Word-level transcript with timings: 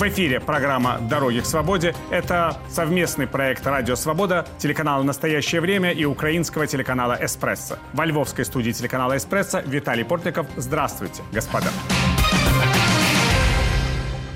В 0.00 0.08
эфире 0.08 0.40
программа 0.40 0.98
«Дороги 0.98 1.40
к 1.40 1.44
свободе». 1.44 1.94
Это 2.08 2.56
совместный 2.70 3.26
проект 3.26 3.66
«Радио 3.66 3.96
Свобода», 3.96 4.46
телеканала 4.56 5.02
«Настоящее 5.02 5.60
время» 5.60 5.92
и 5.92 6.06
украинского 6.06 6.66
телеканала 6.66 7.18
«Эспрессо». 7.20 7.76
Во 7.92 8.06
львовской 8.06 8.46
студии 8.46 8.70
телеканала 8.70 9.18
«Эспрессо» 9.18 9.60
Виталий 9.60 10.06
Портников. 10.06 10.46
Здравствуйте, 10.56 11.22
господа. 11.32 11.68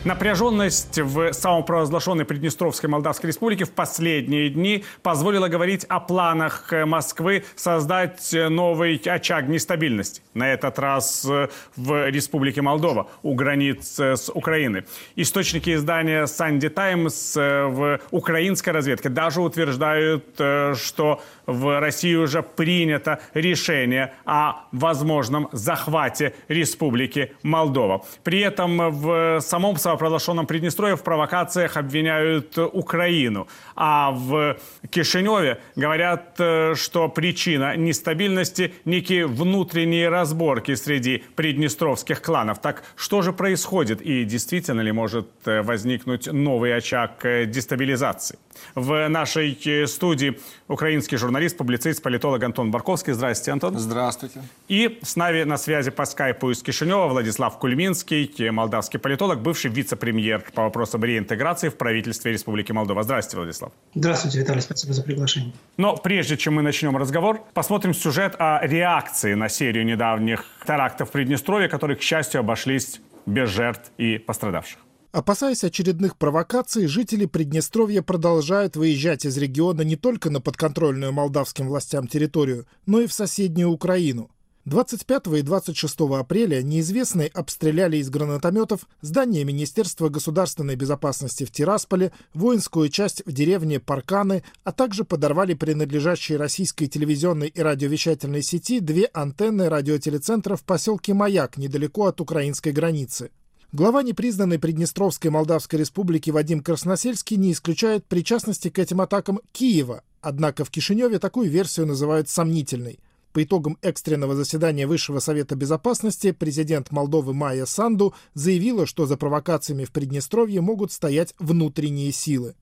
Напряженность 0.04 0.98
в 0.98 1.32
самопровозглашенной 1.32 2.26
Приднестровской 2.26 2.90
Молдавской 2.90 3.28
Республике 3.28 3.64
в 3.64 3.70
последние 3.70 4.50
дни 4.50 4.84
позволила 5.02 5.48
говорить 5.48 5.84
о 5.84 5.98
планах 5.98 6.70
Москвы 6.84 7.44
создать 7.56 8.28
новый 8.32 8.96
очаг 8.96 9.48
нестабильности. 9.48 10.20
На 10.34 10.52
этот 10.52 10.78
раз 10.78 11.24
в 11.24 12.08
Республике 12.10 12.60
Молдова, 12.60 13.08
у 13.22 13.34
границ 13.34 13.98
с 13.98 14.30
Украиной. 14.30 14.84
Источники 15.16 15.74
издания 15.74 16.26
«Санди 16.26 16.68
Таймс» 16.68 17.34
в 17.34 17.98
украинской 18.10 18.70
разведке 18.70 19.08
даже 19.08 19.40
утверждают, 19.40 20.26
что 20.34 21.22
в 21.46 21.80
России 21.80 22.14
уже 22.14 22.42
принято 22.42 23.20
решение 23.34 24.14
о 24.24 24.66
возможном 24.72 25.48
захвате 25.52 26.34
Республики 26.48 27.32
Молдова. 27.42 28.04
При 28.22 28.40
этом 28.40 28.90
в 28.90 29.40
самом 29.40 29.76
самопровозглашенном 29.76 30.46
Приднестровье 30.46 30.96
в 30.96 31.02
провокациях 31.02 31.76
обвиняют 31.76 32.56
Украину. 32.58 33.48
А 33.76 34.10
в 34.10 34.56
Кишиневе 34.90 35.60
говорят, 35.76 36.34
что 36.74 37.08
причина 37.08 37.76
нестабильности– 37.76 38.74
некие 38.84 39.26
внутренние 39.26 40.08
разборки 40.08 40.74
среди 40.74 41.24
приднестровских 41.34 42.22
кланов. 42.22 42.60
Так 42.60 42.84
что 42.96 43.22
же 43.22 43.32
происходит 43.32 44.00
и 44.00 44.24
действительно 44.24 44.80
ли 44.80 44.92
может 44.92 45.28
возникнуть 45.44 46.26
новый 46.26 46.76
очаг 46.76 47.24
дестабилизации? 47.46 48.38
В 48.74 49.08
нашей 49.08 49.58
студии 49.86 50.38
украинский 50.68 51.16
журналист, 51.16 51.33
публицист, 51.56 52.02
политолог 52.02 52.42
Антон 52.42 52.70
Барковский. 52.70 53.12
Здравствуйте, 53.12 53.52
Антон. 53.52 53.78
Здравствуйте. 53.78 54.42
И 54.68 54.98
с 55.02 55.16
нами 55.16 55.42
на 55.42 55.56
связи 55.56 55.90
по 55.90 56.04
скайпу 56.04 56.50
из 56.50 56.62
Кишинева 56.62 57.08
Владислав 57.08 57.58
Кульминский, 57.58 58.50
молдавский 58.50 58.98
политолог, 58.98 59.40
бывший 59.40 59.70
вице-премьер 59.70 60.44
по 60.54 60.62
вопросам 60.62 61.04
реинтеграции 61.04 61.68
в 61.68 61.76
правительстве 61.76 62.32
Республики 62.32 62.72
Молдова. 62.72 63.02
Здравствуйте, 63.02 63.36
Владислав. 63.38 63.72
Здравствуйте, 63.94 64.38
Виталий. 64.38 64.60
Спасибо 64.60 64.92
за 64.92 65.02
приглашение. 65.02 65.52
Но 65.76 65.96
прежде 65.96 66.36
чем 66.36 66.54
мы 66.54 66.62
начнем 66.62 66.96
разговор, 66.96 67.42
посмотрим 67.54 67.94
сюжет 67.94 68.36
о 68.38 68.60
реакции 68.62 69.34
на 69.34 69.48
серию 69.48 69.84
недавних 69.84 70.44
терактов 70.66 71.08
в 71.08 71.12
Приднестровье, 71.12 71.68
которые, 71.68 71.96
к 71.96 72.02
счастью, 72.02 72.40
обошлись 72.40 73.00
без 73.26 73.50
жертв 73.50 73.90
и 73.98 74.18
пострадавших. 74.18 74.78
Опасаясь 75.14 75.62
очередных 75.62 76.16
провокаций, 76.16 76.88
жители 76.88 77.26
Приднестровья 77.26 78.02
продолжают 78.02 78.74
выезжать 78.74 79.24
из 79.24 79.38
региона 79.38 79.82
не 79.82 79.94
только 79.94 80.28
на 80.28 80.40
подконтрольную 80.40 81.12
молдавским 81.12 81.68
властям 81.68 82.08
территорию, 82.08 82.66
но 82.84 82.98
и 82.98 83.06
в 83.06 83.12
соседнюю 83.12 83.70
Украину. 83.70 84.32
25 84.64 85.28
и 85.38 85.42
26 85.42 86.00
апреля 86.18 86.62
неизвестные 86.62 87.28
обстреляли 87.28 87.98
из 87.98 88.10
гранатометов 88.10 88.88
здание 89.02 89.44
Министерства 89.44 90.08
государственной 90.08 90.74
безопасности 90.74 91.44
в 91.44 91.52
Тирасполе, 91.52 92.10
воинскую 92.32 92.88
часть 92.88 93.22
в 93.24 93.30
деревне 93.30 93.78
Парканы, 93.78 94.42
а 94.64 94.72
также 94.72 95.04
подорвали 95.04 95.54
принадлежащие 95.54 96.38
российской 96.38 96.86
телевизионной 96.88 97.46
и 97.46 97.60
радиовещательной 97.62 98.42
сети 98.42 98.80
две 98.80 99.08
антенны 99.14 99.68
радиотелецентра 99.68 100.56
в 100.56 100.64
поселке 100.64 101.14
Маяк, 101.14 101.56
недалеко 101.56 102.06
от 102.06 102.20
украинской 102.20 102.72
границы. 102.72 103.30
Глава 103.74 104.04
непризнанной 104.04 104.60
Приднестровской 104.60 105.32
Молдавской 105.32 105.80
Республики 105.80 106.30
Вадим 106.30 106.60
Красносельский 106.60 107.36
не 107.36 107.50
исключает 107.50 108.06
причастности 108.06 108.70
к 108.70 108.78
этим 108.78 109.00
атакам 109.00 109.40
Киева, 109.50 110.04
однако 110.20 110.64
в 110.64 110.70
Кишиневе 110.70 111.18
такую 111.18 111.50
версию 111.50 111.86
называют 111.86 112.28
сомнительной. 112.28 113.00
По 113.32 113.42
итогам 113.42 113.76
экстренного 113.82 114.36
заседания 114.36 114.86
Высшего 114.86 115.18
Совета 115.18 115.56
Безопасности 115.56 116.30
президент 116.30 116.92
Молдовы 116.92 117.34
Майя 117.34 117.66
Санду 117.66 118.14
заявила, 118.34 118.86
что 118.86 119.06
за 119.06 119.16
провокациями 119.16 119.84
в 119.84 119.90
Приднестровье 119.90 120.60
могут 120.60 120.92
стоять 120.92 121.34
внутренние 121.40 122.12
силы. 122.12 122.54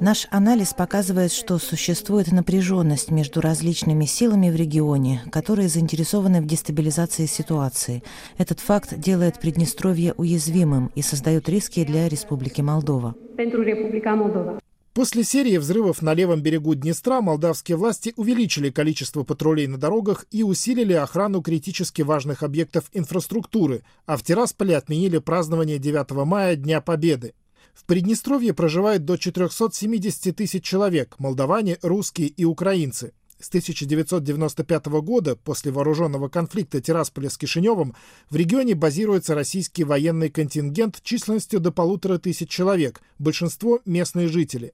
Наш 0.00 0.28
анализ 0.30 0.74
показывает, 0.74 1.32
что 1.32 1.58
существует 1.58 2.30
напряженность 2.30 3.10
между 3.10 3.40
различными 3.40 4.04
силами 4.04 4.50
в 4.50 4.56
регионе, 4.56 5.22
которые 5.32 5.68
заинтересованы 5.68 6.40
в 6.40 6.46
дестабилизации 6.46 7.26
ситуации. 7.26 8.02
Этот 8.36 8.60
факт 8.60 8.98
делает 8.98 9.40
Приднестровье 9.40 10.14
уязвимым 10.16 10.90
и 10.94 11.02
создает 11.02 11.48
риски 11.48 11.84
для 11.84 12.08
Республики 12.08 12.60
Молдова. 12.60 13.14
После 14.98 15.22
серии 15.22 15.58
взрывов 15.58 16.02
на 16.02 16.12
левом 16.12 16.42
берегу 16.42 16.74
Днестра 16.74 17.20
молдавские 17.20 17.76
власти 17.76 18.12
увеличили 18.16 18.68
количество 18.68 19.22
патрулей 19.22 19.68
на 19.68 19.78
дорогах 19.78 20.26
и 20.32 20.42
усилили 20.42 20.92
охрану 20.92 21.40
критически 21.40 22.02
важных 22.02 22.42
объектов 22.42 22.90
инфраструктуры, 22.92 23.84
а 24.06 24.16
в 24.16 24.24
Тирасполе 24.24 24.76
отменили 24.76 25.18
празднование 25.18 25.78
9 25.78 26.10
мая 26.26 26.56
Дня 26.56 26.80
Победы. 26.80 27.34
В 27.74 27.84
Приднестровье 27.84 28.52
проживает 28.54 29.04
до 29.04 29.16
470 29.16 30.34
тысяч 30.34 30.64
человек– 30.64 31.14
молдаване, 31.20 31.78
русские 31.80 32.26
и 32.26 32.44
украинцы. 32.44 33.12
С 33.40 33.48
1995 33.50 34.86
года, 35.00 35.36
после 35.36 35.70
вооруженного 35.70 36.28
конфликта 36.28 36.80
Тирасполя 36.80 37.30
с 37.30 37.38
Кишиневым, 37.38 37.94
в 38.30 38.36
регионе 38.36 38.74
базируется 38.74 39.36
российский 39.36 39.84
военный 39.84 40.28
контингент 40.28 41.00
численностью 41.02 41.60
до 41.60 41.70
полутора 41.70 42.18
тысяч 42.18 42.48
человек, 42.50 43.00
большинство– 43.20 43.80
местные 43.84 44.26
жители. 44.26 44.72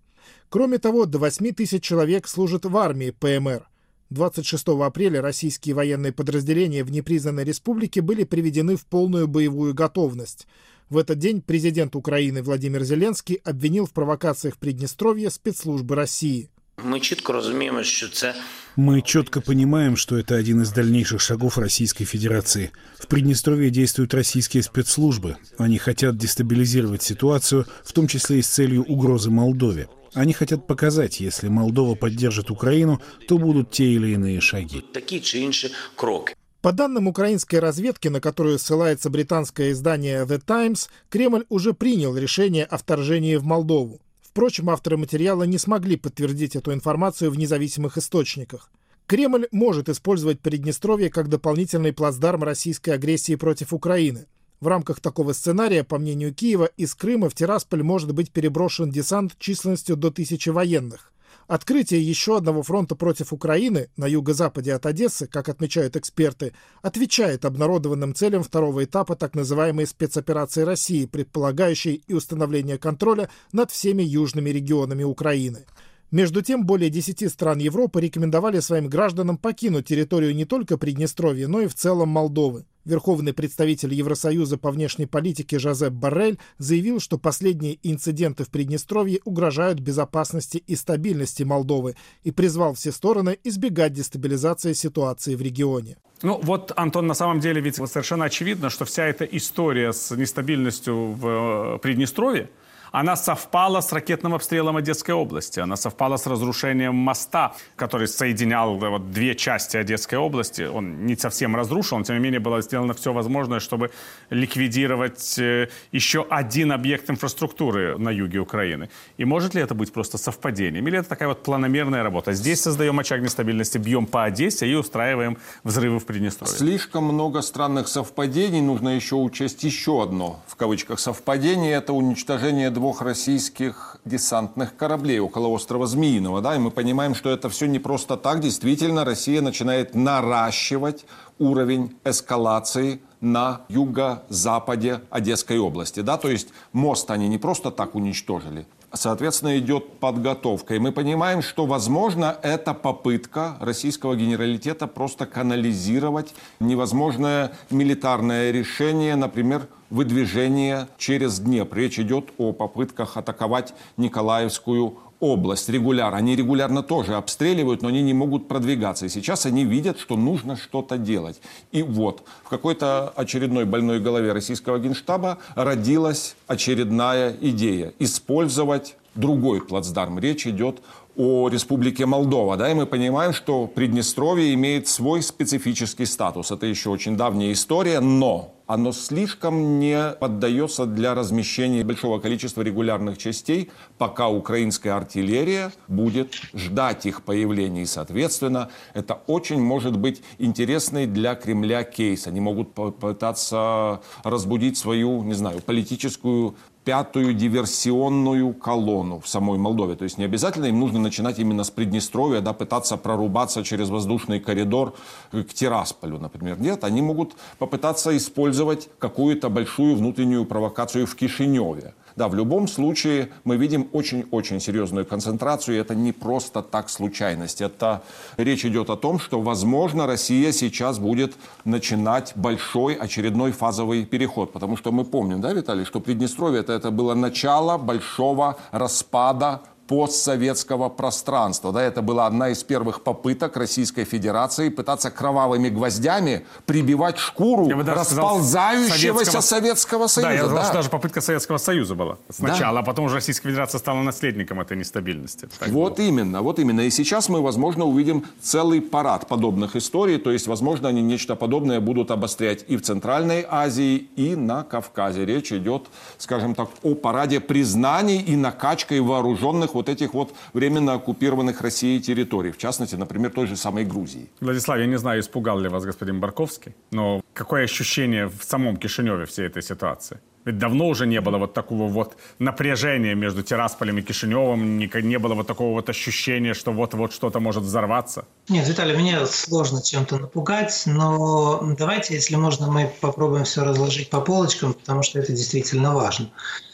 Кроме 0.48 0.78
того, 0.78 1.04
до 1.04 1.18
8 1.18 1.52
тысяч 1.52 1.82
человек 1.82 2.26
служат 2.26 2.64
в 2.64 2.74
армии 2.78 3.10
ПМР. 3.10 3.68
26 4.08 4.68
апреля 4.68 5.20
российские 5.20 5.74
военные 5.74 6.12
подразделения 6.12 6.84
в 6.84 6.90
непризнанной 6.90 7.44
республике 7.44 8.00
были 8.00 8.24
приведены 8.24 8.76
в 8.76 8.86
полную 8.86 9.28
боевую 9.28 9.74
готовность. 9.74 10.46
В 10.88 10.96
этот 10.96 11.18
день 11.18 11.42
президент 11.42 11.96
Украины 11.96 12.42
Владимир 12.42 12.82
Зеленский 12.82 13.36
обвинил 13.44 13.84
в 13.84 13.92
провокациях 13.92 14.54
в 14.54 14.58
Приднестровье 14.58 15.28
спецслужбы 15.30 15.94
России. 15.96 16.50
Мы 16.84 17.00
четко 17.00 17.32
разумеем, 17.32 17.82
что 17.82 18.06
это 18.06 18.36
мы 18.76 19.00
четко 19.00 19.40
понимаем, 19.40 19.96
что 19.96 20.18
это 20.18 20.34
один 20.34 20.60
из 20.60 20.70
дальнейших 20.70 21.20
шагов 21.20 21.56
Российской 21.56 22.04
Федерации. 22.04 22.72
В 22.98 23.06
Приднестровье 23.06 23.70
действуют 23.70 24.12
российские 24.12 24.62
спецслужбы. 24.62 25.36
Они 25.56 25.78
хотят 25.78 26.18
дестабилизировать 26.18 27.02
ситуацию, 27.02 27.66
в 27.84 27.92
том 27.92 28.06
числе 28.06 28.40
и 28.40 28.42
с 28.42 28.48
целью 28.48 28.82
угрозы 28.84 29.30
Молдове. 29.30 29.88
Они 30.12 30.34
хотят 30.34 30.66
показать, 30.66 31.20
если 31.20 31.48
Молдова 31.48 31.94
поддержит 31.94 32.50
Украину, 32.50 33.00
то 33.28 33.38
будут 33.38 33.70
те 33.70 33.84
или 33.84 34.08
иные 34.08 34.40
шаги. 34.40 34.84
Такие 34.92 35.20
чи 35.20 35.38
інші 35.38 35.70
кроки. 35.94 36.34
По 36.60 36.72
данным 36.72 37.08
украинской 37.08 37.60
разведки, 37.60 38.08
на 38.08 38.20
которую 38.20 38.58
ссылается 38.58 39.10
британское 39.10 39.72
издание 39.72 40.24
The 40.24 40.42
Times, 40.44 40.88
Кремль 41.10 41.44
уже 41.48 41.74
принял 41.74 42.16
решение 42.16 42.64
о 42.64 42.78
вторжении 42.78 43.36
в 43.36 43.44
Молдову. 43.44 44.00
Впрочем, 44.34 44.68
авторы 44.68 44.96
материала 44.96 45.44
не 45.44 45.58
смогли 45.58 45.96
подтвердить 45.96 46.56
эту 46.56 46.72
информацию 46.72 47.30
в 47.30 47.38
независимых 47.38 47.96
источниках. 47.98 48.68
Кремль 49.06 49.46
может 49.52 49.88
использовать 49.88 50.40
Приднестровье 50.40 51.08
как 51.08 51.28
дополнительный 51.28 51.92
плацдарм 51.92 52.42
российской 52.42 52.90
агрессии 52.90 53.36
против 53.36 53.72
Украины. 53.72 54.26
В 54.60 54.66
рамках 54.66 54.98
такого 54.98 55.34
сценария, 55.34 55.84
по 55.84 56.00
мнению 56.00 56.34
Киева, 56.34 56.68
из 56.76 56.96
Крыма 56.96 57.30
в 57.30 57.34
Тирасполь 57.34 57.84
может 57.84 58.12
быть 58.12 58.32
переброшен 58.32 58.90
десант 58.90 59.38
численностью 59.38 59.94
до 59.94 60.10
тысячи 60.10 60.48
военных. 60.48 61.12
Открытие 61.46 62.02
еще 62.02 62.38
одного 62.38 62.62
фронта 62.62 62.96
против 62.96 63.32
Украины 63.32 63.90
на 63.96 64.06
юго-западе 64.06 64.72
от 64.74 64.86
Одессы, 64.86 65.26
как 65.26 65.48
отмечают 65.48 65.96
эксперты, 65.96 66.54
отвечает 66.80 67.44
обнародованным 67.44 68.14
целям 68.14 68.42
второго 68.42 68.84
этапа 68.84 69.14
так 69.14 69.34
называемой 69.34 69.86
спецоперации 69.86 70.62
России, 70.62 71.06
предполагающей 71.06 72.02
и 72.06 72.14
установление 72.14 72.78
контроля 72.78 73.28
над 73.52 73.70
всеми 73.70 74.02
южными 74.02 74.50
регионами 74.50 75.02
Украины. 75.02 75.66
Между 76.14 76.42
тем, 76.42 76.64
более 76.64 76.90
10 76.90 77.28
стран 77.28 77.58
Европы 77.58 78.00
рекомендовали 78.00 78.60
своим 78.60 78.88
гражданам 78.88 79.36
покинуть 79.36 79.86
территорию 79.86 80.32
не 80.32 80.44
только 80.44 80.78
Приднестровья, 80.78 81.48
но 81.48 81.60
и 81.60 81.66
в 81.66 81.74
целом 81.74 82.08
Молдовы. 82.08 82.66
Верховный 82.84 83.32
представитель 83.32 83.92
Евросоюза 83.92 84.56
по 84.56 84.70
внешней 84.70 85.06
политике 85.06 85.58
Жозеп 85.58 85.92
Боррель 85.92 86.38
заявил, 86.56 87.00
что 87.00 87.18
последние 87.18 87.80
инциденты 87.82 88.44
в 88.44 88.50
Приднестровье 88.50 89.22
угрожают 89.24 89.80
безопасности 89.80 90.58
и 90.58 90.76
стабильности 90.76 91.42
Молдовы 91.42 91.96
и 92.22 92.30
призвал 92.30 92.74
все 92.74 92.92
стороны 92.92 93.36
избегать 93.42 93.92
дестабилизации 93.92 94.72
ситуации 94.72 95.34
в 95.34 95.42
регионе. 95.42 95.96
Ну 96.22 96.38
вот, 96.40 96.70
Антон, 96.76 97.08
на 97.08 97.14
самом 97.14 97.40
деле 97.40 97.60
ведь 97.60 97.74
совершенно 97.74 98.26
очевидно, 98.26 98.70
что 98.70 98.84
вся 98.84 99.04
эта 99.06 99.24
история 99.24 99.92
с 99.92 100.14
нестабильностью 100.14 101.10
в 101.10 101.26
э, 101.26 101.78
Приднестровье, 101.80 102.50
она 102.94 103.16
совпала 103.16 103.80
с 103.80 103.92
ракетным 103.92 104.34
обстрелом 104.34 104.76
Одесской 104.76 105.14
области, 105.14 105.58
она 105.58 105.74
совпала 105.74 106.16
с 106.16 106.28
разрушением 106.28 106.94
моста, 106.94 107.52
который 107.74 108.06
соединял 108.06 108.76
вот, 108.76 109.10
две 109.10 109.34
части 109.34 109.76
Одесской 109.76 110.16
области. 110.16 110.62
Он 110.62 111.04
не 111.04 111.16
совсем 111.16 111.56
разрушен, 111.56 112.04
тем 112.04 112.14
не 112.14 112.22
менее 112.22 112.38
было 112.38 112.62
сделано 112.62 112.94
все 112.94 113.12
возможное, 113.12 113.58
чтобы 113.58 113.90
ликвидировать 114.30 115.36
э, 115.40 115.70
еще 115.90 116.24
один 116.30 116.70
объект 116.70 117.10
инфраструктуры 117.10 117.98
на 117.98 118.10
юге 118.10 118.38
Украины. 118.38 118.88
И 119.16 119.24
может 119.24 119.54
ли 119.54 119.60
это 119.60 119.74
быть 119.74 119.92
просто 119.92 120.16
совпадением? 120.16 120.86
Или 120.86 121.00
это 121.00 121.08
такая 121.08 121.28
вот 121.28 121.42
планомерная 121.42 122.04
работа? 122.04 122.32
Здесь 122.32 122.60
создаем 122.60 123.00
очаг 123.00 123.22
нестабильности, 123.22 123.76
бьем 123.76 124.06
по 124.06 124.22
Одессе 124.22 124.68
и 124.68 124.74
устраиваем 124.76 125.36
взрывы 125.64 125.98
в 125.98 126.06
Приднестровье. 126.06 126.56
Слишком 126.56 127.06
много 127.06 127.42
странных 127.42 127.88
совпадений. 127.88 128.60
Нужно 128.60 128.90
еще 128.90 129.16
учесть 129.16 129.64
еще 129.64 130.00
одно, 130.00 130.44
в 130.46 130.54
кавычках, 130.54 131.00
совпадение. 131.00 131.72
Это 131.72 131.92
уничтожение 131.92 132.70
двух 132.70 132.83
российских 132.92 133.96
десантных 134.04 134.76
кораблей 134.76 135.18
около 135.18 135.48
острова 135.48 135.86
Змеиного. 135.86 136.40
Да? 136.40 136.54
И 136.54 136.58
мы 136.58 136.70
понимаем, 136.70 137.14
что 137.14 137.30
это 137.30 137.48
все 137.48 137.66
не 137.66 137.78
просто 137.78 138.16
так. 138.16 138.40
Действительно, 138.40 139.04
Россия 139.04 139.40
начинает 139.40 139.94
наращивать 139.94 141.06
уровень 141.38 141.96
эскалации 142.04 143.00
на 143.20 143.62
юго-западе 143.68 145.00
Одесской 145.10 145.58
области. 145.58 146.00
Да? 146.00 146.18
То 146.18 146.28
есть 146.28 146.48
мост 146.72 147.10
они 147.10 147.28
не 147.28 147.38
просто 147.38 147.70
так 147.70 147.94
уничтожили, 147.94 148.66
соответственно, 148.94 149.58
идет 149.58 149.98
подготовка. 149.98 150.74
И 150.74 150.78
мы 150.78 150.92
понимаем, 150.92 151.42
что, 151.42 151.66
возможно, 151.66 152.36
это 152.42 152.74
попытка 152.74 153.56
российского 153.60 154.16
генералитета 154.16 154.86
просто 154.86 155.26
канализировать 155.26 156.34
невозможное 156.60 157.52
милитарное 157.70 158.50
решение, 158.50 159.16
например, 159.16 159.68
выдвижение 159.90 160.88
через 160.98 161.38
Днепр. 161.38 161.76
Речь 161.76 161.98
идет 161.98 162.30
о 162.38 162.52
попытках 162.52 163.16
атаковать 163.16 163.74
Николаевскую 163.96 164.98
область 165.20 165.68
регулярно. 165.68 166.18
Они 166.18 166.36
регулярно 166.36 166.82
тоже 166.82 167.14
обстреливают, 167.14 167.82
но 167.82 167.88
они 167.88 168.02
не 168.02 168.14
могут 168.14 168.48
продвигаться. 168.48 169.06
И 169.06 169.08
сейчас 169.08 169.46
они 169.46 169.64
видят, 169.64 169.98
что 169.98 170.16
нужно 170.16 170.56
что-то 170.56 170.98
делать. 170.98 171.40
И 171.72 171.82
вот 171.82 172.22
в 172.44 172.48
какой-то 172.48 173.08
очередной 173.10 173.64
больной 173.64 174.00
голове 174.00 174.32
российского 174.32 174.78
генштаба 174.78 175.38
родилась 175.54 176.36
очередная 176.46 177.36
идея– 177.40 177.92
использовать 177.98 178.96
другой 179.14 179.60
плацдарм. 179.60 180.18
Речь 180.18 180.46
идет 180.46 180.80
о 181.16 181.48
Республике 181.48 182.06
Молдова, 182.06 182.56
да, 182.56 182.70
и 182.70 182.74
мы 182.74 182.86
понимаем, 182.86 183.32
что 183.32 183.66
Приднестровье 183.66 184.52
имеет 184.54 184.88
свой 184.88 185.22
специфический 185.22 186.06
статус. 186.06 186.50
Это 186.50 186.66
еще 186.66 186.90
очень 186.90 187.16
давняя 187.16 187.52
история, 187.52 188.00
но 188.00 188.53
оно 188.66 188.92
слишком 188.92 189.78
не 189.78 190.12
поддается 190.18 190.86
для 190.86 191.14
размещения 191.14 191.84
большого 191.84 192.18
количества 192.18 192.62
регулярных 192.62 193.18
частей, 193.18 193.70
пока 193.98 194.28
украинская 194.28 194.96
артиллерия 194.96 195.72
будет 195.88 196.34
ждать 196.54 197.06
их 197.06 197.22
появления. 197.22 197.82
И, 197.82 197.86
соответственно, 197.86 198.70
это 198.94 199.20
очень 199.26 199.60
может 199.60 199.98
быть 199.98 200.22
интересный 200.38 201.06
для 201.06 201.34
Кремля 201.34 201.84
кейс. 201.84 202.26
Они 202.26 202.40
могут 202.40 202.72
попытаться 202.72 204.00
разбудить 204.22 204.78
свою, 204.78 205.22
не 205.22 205.34
знаю, 205.34 205.60
политическую 205.60 206.54
пятую 206.84 207.34
диверсионную 207.34 208.52
колонну 208.52 209.20
в 209.20 209.28
самой 209.28 209.58
Молдове. 209.58 209.96
То 209.96 210.04
есть 210.04 210.18
не 210.18 210.24
обязательно 210.24 210.66
им 210.66 210.78
нужно 210.80 210.98
начинать 210.98 211.38
именно 211.38 211.64
с 211.64 211.70
Приднестровья, 211.70 212.40
да, 212.40 212.52
пытаться 212.52 212.96
прорубаться 212.96 213.64
через 213.64 213.88
воздушный 213.88 214.38
коридор 214.38 214.94
к 215.32 215.54
Тирасполю, 215.54 216.18
например. 216.18 216.60
Нет, 216.60 216.84
они 216.84 217.02
могут 217.02 217.34
попытаться 217.58 218.16
использовать 218.16 218.88
какую-то 218.98 219.48
большую 219.48 219.96
внутреннюю 219.96 220.44
провокацию 220.44 221.06
в 221.06 221.14
Кишиневе. 221.14 221.94
Да, 222.16 222.28
в 222.28 222.34
любом 222.36 222.68
случае 222.68 223.30
мы 223.42 223.56
видим 223.56 223.88
очень-очень 223.90 224.60
серьезную 224.60 225.04
концентрацию. 225.04 225.76
И 225.76 225.80
это 225.80 225.96
не 225.96 226.12
просто 226.12 226.62
так 226.62 226.88
случайность. 226.88 227.60
Это 227.60 228.02
речь 228.36 228.64
идет 228.64 228.88
о 228.90 228.96
том, 228.96 229.18
что, 229.18 229.40
возможно, 229.40 230.06
Россия 230.06 230.52
сейчас 230.52 231.00
будет 231.00 231.34
начинать 231.64 232.32
большой 232.36 232.94
очередной 232.94 233.50
фазовый 233.50 234.04
переход. 234.04 234.52
Потому 234.52 234.76
что 234.76 234.92
мы 234.92 235.04
помним, 235.04 235.40
да, 235.40 235.52
Виталий, 235.52 235.84
что 235.84 235.98
Приднестровье 235.98 236.60
это, 236.60 236.73
это 236.74 236.90
было 236.90 237.14
начало 237.14 237.78
большого 237.78 238.56
распада 238.72 239.60
постсоветского 239.86 240.88
пространства. 240.88 241.72
Да, 241.72 241.82
это 241.82 242.02
была 242.02 242.26
одна 242.26 242.50
из 242.50 242.62
первых 242.62 243.02
попыток 243.02 243.56
Российской 243.56 244.04
Федерации 244.04 244.68
пытаться 244.68 245.10
кровавыми 245.10 245.68
гвоздями 245.68 246.46
прибивать 246.66 247.18
шкуру 247.18 247.68
расползающегося 247.68 249.40
Советского 249.40 250.06
Союза. 250.06 250.28
Да, 250.28 250.32
я 250.32 250.38
сказал, 250.44 250.56
да. 250.56 250.64
что 250.64 250.74
даже 250.74 250.90
попытка 250.90 251.20
Советского 251.20 251.58
Союза 251.58 251.94
была 251.94 252.16
сначала, 252.30 252.74
да. 252.74 252.80
а 252.80 252.82
потом 252.82 253.06
уже 253.06 253.16
Российская 253.16 253.48
Федерация 253.48 253.78
стала 253.78 254.02
наследником 254.02 254.60
этой 254.60 254.76
нестабильности. 254.76 255.48
Так 255.58 255.68
вот 255.68 255.96
было. 255.96 256.06
именно, 256.06 256.42
вот 256.42 256.58
именно. 256.58 256.80
И 256.82 256.90
сейчас 256.90 257.28
мы, 257.28 257.42
возможно, 257.42 257.84
увидим 257.84 258.24
целый 258.40 258.80
парад 258.80 259.26
подобных 259.28 259.76
историй, 259.76 260.18
то 260.18 260.30
есть, 260.30 260.46
возможно, 260.46 260.88
они 260.88 261.02
нечто 261.02 261.36
подобное 261.36 261.80
будут 261.80 262.10
обострять 262.10 262.64
и 262.68 262.76
в 262.76 262.82
Центральной 262.82 263.44
Азии, 263.48 264.08
и 264.16 264.34
на 264.36 264.62
Кавказе. 264.62 265.24
Речь 265.24 265.52
идет, 265.52 265.86
скажем 266.18 266.54
так, 266.54 266.68
о 266.82 266.94
параде 266.94 267.40
признаний 267.40 268.20
и 268.20 268.36
накачкой 268.36 269.00
вооруженных 269.00 269.73
вот 269.74 269.88
этих 269.88 270.14
вот 270.14 270.34
временно 270.52 270.94
оккупированных 270.94 271.60
Россией 271.60 272.00
территорий, 272.00 272.50
в 272.50 272.58
частности, 272.58 272.96
например, 272.96 273.30
той 273.30 273.46
же 273.46 273.56
самой 273.56 273.84
Грузии. 273.84 274.28
Владислав, 274.40 274.78
я 274.78 274.86
не 274.86 274.98
знаю, 274.98 275.20
испугал 275.20 275.60
ли 275.60 275.68
вас 275.68 275.84
господин 275.84 276.20
Барковский, 276.20 276.74
но 276.90 277.20
какое 277.32 277.64
ощущение 277.64 278.26
в 278.26 278.42
самом 278.42 278.76
Кишиневе 278.76 279.24
всей 279.24 279.46
этой 279.46 279.62
ситуации? 279.62 280.18
Ведь 280.44 280.58
давно 280.58 280.88
уже 280.88 281.06
не 281.06 281.20
было 281.20 281.38
вот 281.38 281.54
такого 281.54 281.88
вот 281.88 282.16
напряжения 282.38 283.14
между 283.14 283.42
Тирасполем 283.42 283.98
и 283.98 284.02
Кишиневым, 284.02 284.78
не, 284.78 284.90
не 285.02 285.18
было 285.18 285.34
вот 285.34 285.46
такого 285.46 285.72
вот 285.72 285.88
ощущения, 285.88 286.54
что 286.54 286.72
вот-вот 286.72 287.12
что-то 287.12 287.40
может 287.40 287.62
взорваться. 287.62 288.26
Нет, 288.48 288.68
Виталий, 288.68 288.94
мне 288.94 289.24
сложно 289.26 289.82
чем-то 289.82 290.18
напугать, 290.18 290.82
но 290.86 291.74
давайте, 291.78 292.14
если 292.14 292.36
можно, 292.36 292.70
мы 292.70 292.92
попробуем 293.00 293.44
все 293.44 293.64
разложить 293.64 294.10
по 294.10 294.20
полочкам, 294.20 294.74
потому 294.74 295.02
что 295.02 295.18
это 295.18 295.32
действительно 295.32 295.94
важно. 295.94 296.30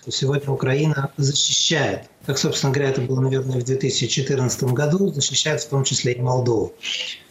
Сегодня 0.08 0.50
Украина 0.50 1.12
защищает, 1.16 2.06
как, 2.26 2.38
собственно 2.38 2.72
говоря, 2.72 2.90
это 2.90 3.02
было, 3.02 3.20
наверное, 3.20 3.60
в 3.60 3.64
2014 3.64 4.64
году, 4.64 5.12
защищает 5.12 5.60
в 5.60 5.68
том 5.68 5.84
числе 5.84 6.14
и 6.14 6.20
Молдову. 6.20 6.72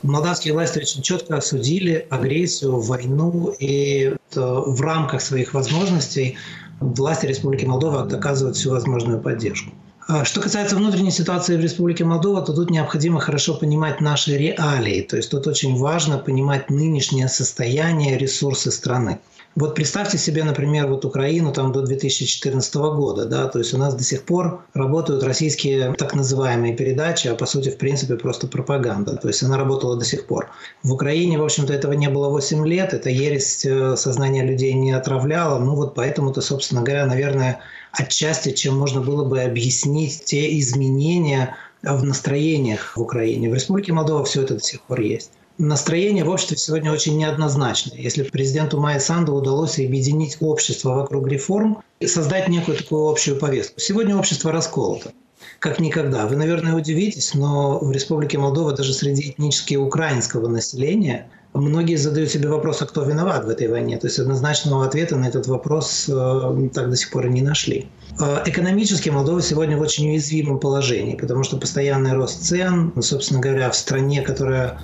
Молдавские 0.03 0.53
власти 0.53 0.79
очень 0.79 1.01
четко 1.01 1.37
осудили 1.37 2.07
агрессию, 2.09 2.79
войну, 2.79 3.53
и 3.59 4.15
в 4.35 4.81
рамках 4.81 5.21
своих 5.21 5.53
возможностей 5.53 6.37
власти 6.79 7.25
Республики 7.25 7.65
Молдова 7.65 8.03
оказывают 8.03 8.57
всю 8.57 8.71
возможную 8.71 9.19
поддержку. 9.19 9.71
А 10.07 10.25
что 10.25 10.41
касается 10.41 10.75
внутренней 10.75 11.11
ситуации 11.11 11.55
в 11.55 11.59
Республике 11.59 12.03
Молдова, 12.03 12.41
то 12.41 12.51
тут 12.51 12.71
необходимо 12.71 13.19
хорошо 13.19 13.53
понимать 13.53 14.01
наши 14.01 14.35
реалии. 14.35 15.01
То 15.01 15.17
есть 15.17 15.29
тут 15.29 15.45
очень 15.45 15.77
важно 15.77 16.17
понимать 16.17 16.71
нынешнее 16.71 17.27
состояние, 17.27 18.17
ресурсы 18.17 18.71
страны. 18.71 19.19
Вот 19.55 19.75
представьте 19.75 20.17
себе, 20.17 20.43
например, 20.43 20.87
вот 20.87 21.05
Украину 21.05 21.51
там 21.51 21.71
до 21.71 21.81
2014 21.81 22.75
года, 22.75 23.25
да, 23.25 23.47
то 23.47 23.59
есть 23.59 23.73
у 23.73 23.77
нас 23.77 23.95
до 23.95 24.03
сих 24.03 24.23
пор 24.23 24.63
работают 24.73 25.23
российские 25.23 25.93
так 25.93 26.13
называемые 26.13 26.75
передачи, 26.75 27.27
а 27.27 27.35
по 27.35 27.45
сути, 27.45 27.69
в 27.69 27.77
принципе, 27.77 28.15
просто 28.15 28.47
пропаганда. 28.47 29.17
То 29.17 29.27
есть 29.27 29.41
она 29.41 29.57
работала 29.57 29.97
до 29.97 30.05
сих 30.05 30.27
пор. 30.27 30.51
В 30.83 30.93
Украине, 30.93 31.39
в 31.39 31.43
общем-то, 31.43 31.73
этого 31.73 31.93
не 31.93 32.09
было 32.09 32.29
8 32.29 32.65
лет, 32.67 32.93
эта 32.93 33.09
ересь 33.09 33.65
э, 33.65 33.95
сознание 33.97 34.45
людей 34.45 34.73
не 34.73 34.91
отравляла, 34.91 35.59
ну 35.59 35.75
вот 35.75 35.95
поэтому-то, 35.95 36.41
собственно 36.41 36.83
говоря, 36.83 37.07
наверное, 37.07 37.59
отчасти, 37.91 38.51
чем 38.51 38.77
можно 38.77 39.01
было 39.01 39.25
бы 39.25 39.41
объяснить 39.41 40.25
те 40.25 40.57
изменения 40.59 41.55
в 41.81 42.03
настроениях 42.03 42.95
в 42.95 43.01
Украине. 43.01 43.49
В 43.49 43.55
Республике 43.55 43.93
Молдова 43.93 44.23
все 44.25 44.43
это 44.43 44.53
до 44.53 44.63
сих 44.63 44.81
пор 44.81 45.01
есть 45.01 45.31
настроение 45.59 46.23
в 46.23 46.29
обществе 46.29 46.57
сегодня 46.57 46.91
очень 46.91 47.17
неоднозначное. 47.17 47.97
Если 47.97 48.23
президенту 48.23 48.79
Майя 48.79 48.99
Санду 48.99 49.33
удалось 49.33 49.77
объединить 49.77 50.37
общество 50.39 50.95
вокруг 50.95 51.27
реформ 51.27 51.83
и 51.99 52.07
создать 52.07 52.47
некую 52.47 52.77
такую 52.77 53.07
общую 53.07 53.37
повестку. 53.37 53.79
Сегодня 53.79 54.17
общество 54.17 54.51
расколото 54.51 55.11
как 55.59 55.79
никогда. 55.79 56.25
Вы, 56.25 56.35
наверное, 56.35 56.75
удивитесь, 56.75 57.33
но 57.33 57.79
в 57.79 57.91
Республике 57.91 58.37
Молдова 58.37 58.73
даже 58.73 58.93
среди 58.93 59.31
этнически 59.31 59.75
украинского 59.75 60.47
населения 60.47 61.29
многие 61.53 61.95
задают 61.95 62.29
себе 62.29 62.47
вопрос, 62.47 62.81
а 62.81 62.85
кто 62.85 63.03
виноват 63.03 63.45
в 63.45 63.49
этой 63.49 63.67
войне. 63.67 63.97
То 63.97 64.07
есть 64.07 64.19
однозначного 64.19 64.85
ответа 64.85 65.15
на 65.17 65.27
этот 65.27 65.47
вопрос 65.47 66.07
э, 66.07 66.69
так 66.73 66.89
до 66.89 66.95
сих 66.95 67.11
пор 67.11 67.27
и 67.27 67.29
не 67.29 67.41
нашли. 67.41 67.87
Э, 68.19 68.43
экономически 68.45 69.09
Молдова 69.09 69.41
сегодня 69.41 69.77
в 69.77 69.81
очень 69.81 70.09
уязвимом 70.09 70.59
положении, 70.59 71.15
потому 71.15 71.43
что 71.43 71.57
постоянный 71.57 72.13
рост 72.13 72.43
цен, 72.43 72.93
ну, 72.95 73.01
собственно 73.01 73.41
говоря, 73.41 73.69
в 73.69 73.75
стране, 73.75 74.21
которая 74.21 74.79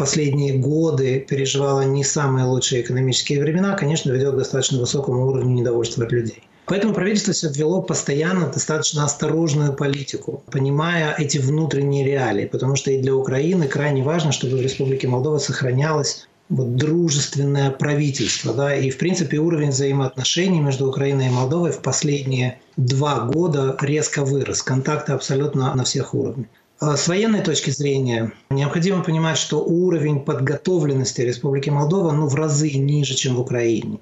последние 0.00 0.54
годы 0.54 1.20
переживала 1.20 1.82
не 1.82 2.04
самые 2.04 2.46
лучшие 2.46 2.80
экономические 2.80 3.38
времена, 3.42 3.76
конечно, 3.76 4.10
ведет 4.10 4.32
к 4.32 4.38
достаточно 4.38 4.80
высокому 4.80 5.26
уровню 5.26 5.52
недовольства 5.52 6.04
от 6.06 6.12
людей. 6.12 6.42
Поэтому 6.64 6.94
правительство 6.94 7.34
все 7.34 7.50
ввело 7.50 7.82
постоянно 7.82 8.46
достаточно 8.46 9.04
осторожную 9.04 9.74
политику, 9.74 10.42
понимая 10.50 11.14
эти 11.18 11.36
внутренние 11.36 12.06
реалии, 12.06 12.46
потому 12.46 12.76
что 12.76 12.90
и 12.90 13.02
для 13.02 13.14
Украины 13.14 13.68
крайне 13.68 14.02
важно, 14.02 14.32
чтобы 14.32 14.56
в 14.56 14.62
Республике 14.62 15.06
Молдова 15.06 15.36
сохранялась 15.36 16.26
вот, 16.48 16.76
дружественное 16.76 17.70
правительство. 17.70 18.54
Да, 18.54 18.74
и, 18.74 18.88
в 18.88 18.96
принципе, 18.96 19.36
уровень 19.36 19.68
взаимоотношений 19.68 20.60
между 20.60 20.88
Украиной 20.88 21.26
и 21.26 21.30
Молдовой 21.30 21.72
в 21.72 21.82
последние 21.82 22.58
два 22.78 23.20
года 23.20 23.76
резко 23.82 24.24
вырос. 24.24 24.62
Контакты 24.62 25.12
абсолютно 25.12 25.74
на 25.74 25.84
всех 25.84 26.14
уровнях. 26.14 26.48
А 26.82 26.96
с 26.96 27.08
военной 27.08 27.42
точки 27.42 27.68
зрения 27.68 28.32
необходимо 28.48 29.04
понимать, 29.04 29.36
что 29.36 29.62
уровень 29.62 30.20
подготовленности 30.20 31.20
Республики 31.20 31.68
Молдова 31.68 32.12
ну, 32.12 32.26
в 32.26 32.34
разы 32.34 32.70
ниже, 32.70 33.14
чем 33.14 33.36
в 33.36 33.40
Украине. 33.40 33.98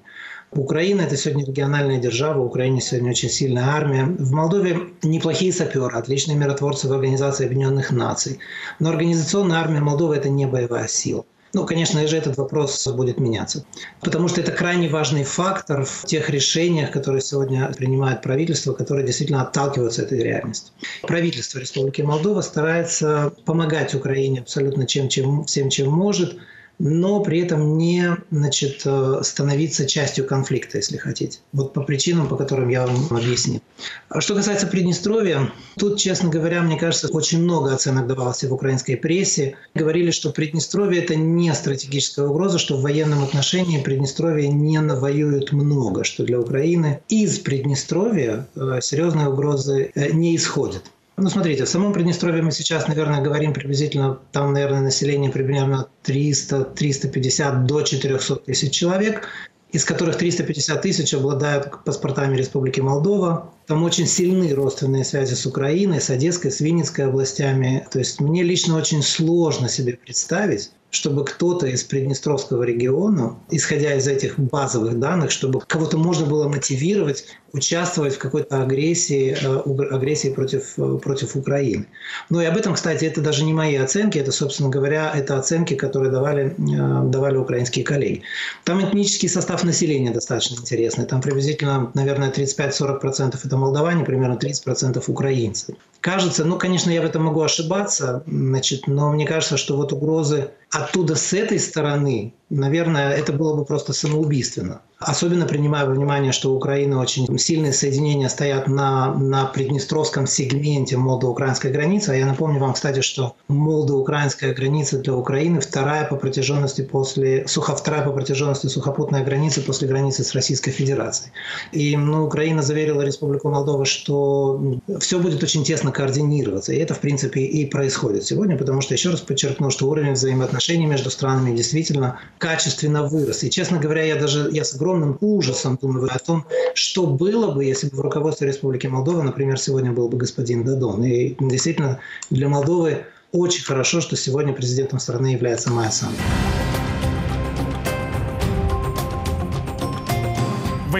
Украина– 0.51 1.01
это 1.03 1.17
сегодня 1.17 1.45
региональная 1.45 1.99
держава, 1.99 2.41
в 2.41 2.45
Украине 2.45 2.79
сегодня 2.79 3.09
очень 3.09 3.29
сильная 3.29 3.65
армия. 3.65 4.05
В 4.05 4.31
Молдове 4.31 4.79
неплохие 5.03 5.51
саперы, 5.51 5.97
отличные 5.97 6.37
миротворцы 6.37 6.87
в 6.87 6.93
Организации 6.93 7.47
Объединенных 7.47 7.91
Наций. 7.91 8.39
Но 8.79 8.91
организационная 8.91 9.57
армия 9.57 9.81
Молдовы– 9.81 10.15
это 10.15 10.29
не 10.29 10.45
боевая 10.45 10.87
сила. 10.87 11.25
Ну, 11.53 11.65
конечно 11.65 12.05
же, 12.07 12.17
этот 12.17 12.37
вопрос 12.37 12.87
будет 12.87 13.19
меняться. 13.19 13.65
Потому 14.01 14.27
что 14.27 14.41
это 14.41 14.51
крайне 14.51 14.87
важный 14.87 15.23
фактор 15.23 15.83
в 15.83 16.05
тех 16.05 16.29
решениях, 16.29 16.91
которые 16.91 17.21
сегодня 17.21 17.71
принимает 17.75 18.21
правительство, 18.21 18.73
которые 18.73 19.05
действительно 19.05 19.41
отталкиваются 19.41 20.03
от 20.03 20.11
этой 20.11 20.23
реальности. 20.23 20.71
Правительство 21.01 21.59
Республики 21.59 22.01
Молдова 22.01 22.41
старается 22.41 23.33
помогать 23.45 23.95
Украине 23.95 24.41
абсолютно 24.41 24.85
чем, 24.85 25.09
чем, 25.09 25.45
всем, 25.45 25.69
чем 25.69 25.89
может– 25.89 26.37
но 26.79 27.19
при 27.19 27.41
этом 27.41 27.77
не 27.77 28.15
значит, 28.31 28.81
э, 28.85 29.19
становиться 29.21 29.85
частью 29.85 30.25
конфликта, 30.25 30.77
если 30.77 30.97
хотите. 30.97 31.39
Вот 31.51 31.73
по 31.73 31.81
причинам, 31.81 32.27
по 32.27 32.37
которым 32.37 32.69
я 32.69 32.87
вам 32.87 33.05
объяснил. 33.09 33.61
А 34.07 34.21
что 34.21 34.33
касается 34.33 34.65
Приднестровья, 34.65 35.51
тут, 35.77 35.99
честно 35.99 36.29
говоря, 36.29 36.61
мне 36.61 36.77
кажется, 36.77 37.09
очень 37.09 37.43
много 37.43 37.73
оценок 37.73 38.07
давалось 38.07 38.43
в 38.43 38.53
украинской 38.53 38.95
прессе. 38.95 39.55
Говорили, 39.75 40.11
что 40.11 40.31
Приднестровье– 40.31 41.03
это 41.03 41.15
не 41.15 41.53
стратегическая 41.53 42.25
угроза, 42.25 42.57
что 42.57 42.77
в 42.77 42.81
военном 42.81 43.23
отношении 43.23 43.81
Приднестровье 43.81 44.47
не 44.47 44.79
навоюет 44.79 45.51
много, 45.51 46.05
что 46.05 46.23
для 46.23 46.39
Украины 46.39 47.01
из 47.09 47.39
Приднестровья 47.39 48.47
э, 48.55 48.79
серьезные 48.81 49.27
угрозы 49.27 49.91
э, 49.95 50.11
не 50.11 50.35
исходят. 50.35 50.83
Ну, 51.21 51.29
смотрите, 51.29 51.65
в 51.65 51.69
самом 51.69 51.91
Приднестровье 51.91 52.41
мы 52.41 52.51
сейчас, 52.51 52.87
наверное, 52.87 53.21
говорим 53.21 53.53
приблизительно, 53.53 54.19
там, 54.31 54.53
наверное, 54.53 54.79
население 54.79 55.29
примерно 55.29 55.89
300-350 56.05 57.65
до 57.65 57.81
400 57.81 58.35
тысяч 58.37 58.71
человек, 58.71 59.27
из 59.73 59.83
которых 59.83 60.15
350 60.15 60.81
тысяч 60.81 61.13
обладают 61.13 61.83
паспортами 61.83 62.37
Республики 62.37 62.79
Молдова. 62.79 63.51
Там 63.67 63.83
очень 63.83 64.07
сильны 64.07 64.53
родственные 64.55 65.03
связи 65.03 65.33
с 65.33 65.45
Украиной, 65.45 65.99
с 65.99 66.09
Одесской, 66.09 66.51
с 66.51 66.61
Винницкой 66.61 67.07
областями. 67.07 67.85
То 67.91 67.99
есть 67.99 68.21
мне 68.21 68.41
лично 68.41 68.77
очень 68.77 69.03
сложно 69.03 69.67
себе 69.67 69.93
представить, 69.93 70.71
чтобы 70.89 71.25
кто-то 71.25 71.67
из 71.67 71.83
Приднестровского 71.83 72.63
региона, 72.63 73.35
исходя 73.51 73.93
из 73.93 74.07
этих 74.07 74.39
базовых 74.39 74.97
данных, 74.97 75.31
чтобы 75.31 75.59
кого-то 75.59 75.97
можно 75.97 76.25
было 76.25 76.47
мотивировать 76.47 77.25
участвовать 77.53 78.15
в 78.15 78.17
какой-то 78.19 78.61
агрессии, 78.61 79.37
э, 79.41 79.95
агрессии 79.95 80.29
против, 80.29 80.77
э, 80.77 80.97
против 80.97 81.35
Украины. 81.35 81.85
Ну 82.29 82.41
и 82.41 82.45
об 82.45 82.57
этом, 82.57 82.73
кстати, 82.73 83.05
это 83.05 83.21
даже 83.21 83.43
не 83.43 83.53
мои 83.53 83.75
оценки, 83.75 84.17
это, 84.17 84.31
собственно 84.31 84.69
говоря, 84.69 85.11
это 85.15 85.37
оценки, 85.37 85.75
которые 85.75 86.11
давали, 86.11 86.55
э, 86.57 87.09
давали 87.09 87.37
украинские 87.37 87.85
коллеги. 87.85 88.23
Там 88.63 88.81
этнический 88.81 89.29
состав 89.29 89.63
населения 89.63 90.11
достаточно 90.11 90.55
интересный. 90.55 91.05
Там 91.05 91.21
приблизительно, 91.21 91.91
наверное, 91.93 92.31
35-40% 92.31 93.39
это 93.43 93.57
молдаване, 93.57 94.05
примерно 94.05 94.37
30% 94.37 95.03
украинцы. 95.07 95.75
Кажется, 96.01 96.45
ну, 96.45 96.57
конечно, 96.57 96.91
я 96.91 97.01
в 97.01 97.05
этом 97.05 97.23
могу 97.23 97.41
ошибаться, 97.41 98.23
значит, 98.27 98.87
но 98.87 99.11
мне 99.11 99.25
кажется, 99.25 99.57
что 99.57 99.75
вот 99.75 99.93
угрозы 99.93 100.51
оттуда 100.71 101.15
с 101.15 101.33
этой 101.33 101.59
стороны 101.59 102.33
наверное, 102.49 103.13
это 103.13 103.33
было 103.33 103.55
бы 103.55 103.65
просто 103.65 103.93
самоубийственно. 103.93 104.81
Особенно 104.99 105.45
принимая 105.45 105.85
во 105.85 105.93
внимание, 105.93 106.33
что 106.33 106.53
Украина 106.53 106.99
очень 106.99 107.39
сильные 107.39 107.71
соединения 107.71 108.27
стоят 108.27 108.67
на, 108.67 109.13
на 109.13 109.45
приднестровском 109.45 110.27
сегменте 110.27 110.97
молдо-украинской 110.97 111.71
границы. 111.71 112.09
А 112.09 112.15
я 112.15 112.25
напомню 112.25 112.59
вам, 112.59 112.73
кстати, 112.73 112.99
что 112.99 113.37
молдо-украинская 113.47 114.53
граница 114.53 114.97
для 114.97 115.13
Украины 115.13 115.61
вторая 115.61 116.03
по 116.05 116.17
протяженности 116.17 116.81
после 116.81 117.47
сухо, 117.47 117.75
вторая 117.75 118.03
по 118.03 118.11
протяженности 118.11 118.67
сухопутная 118.67 119.23
граница 119.23 119.61
после 119.61 119.87
границы 119.87 120.25
с 120.25 120.33
Российской 120.35 120.71
Федерацией. 120.71 121.31
И 121.71 121.95
ну, 121.95 122.25
Украина 122.25 122.61
заверила 122.61 123.01
Республику 123.01 123.49
Молдова, 123.49 123.85
что 123.85 124.61
все 124.99 125.19
будет 125.19 125.41
очень 125.41 125.63
тесно 125.63 125.93
координироваться. 125.93 126.73
И 126.73 126.77
это, 126.77 126.93
в 126.93 126.99
принципе, 126.99 127.39
и 127.39 127.65
происходит 127.65 128.25
сегодня, 128.25 128.57
потому 128.57 128.81
что, 128.81 128.95
еще 128.95 129.11
раз 129.11 129.21
подчеркну, 129.21 129.69
что 129.69 129.87
уровень 129.87 130.11
взаимоотношений 130.11 130.87
между 130.87 131.09
странами 131.09 131.55
действительно 131.55 132.19
качественно 132.39 133.03
вырос. 133.03 133.43
И, 133.43 133.51
честно 133.51 133.77
говоря, 133.77 134.03
я 134.03 134.15
даже 134.15 134.49
я 134.51 134.63
с 134.63 134.73
огромным 134.73 135.17
ужасом 135.21 135.77
думаю 135.79 136.09
о 136.11 136.17
том, 136.17 136.45
что 136.73 137.05
было 137.05 137.51
бы, 137.51 137.65
если 137.65 137.89
бы 137.89 137.97
в 137.97 138.01
руководстве 138.01 138.47
Республики 138.47 138.87
Молдова, 138.87 139.21
например, 139.21 139.59
сегодня 139.59 139.91
был 139.91 140.09
бы 140.09 140.17
господин 140.17 140.63
Дадон. 140.63 141.03
И 141.03 141.35
действительно, 141.39 141.99
для 142.31 142.47
Молдовы 142.47 143.05
очень 143.31 143.63
хорошо, 143.63 144.01
что 144.01 144.15
сегодня 144.15 144.53
президентом 144.53 144.99
страны 144.99 145.27
является 145.27 145.69
Майя 145.69 145.91
Санду. 145.91 146.17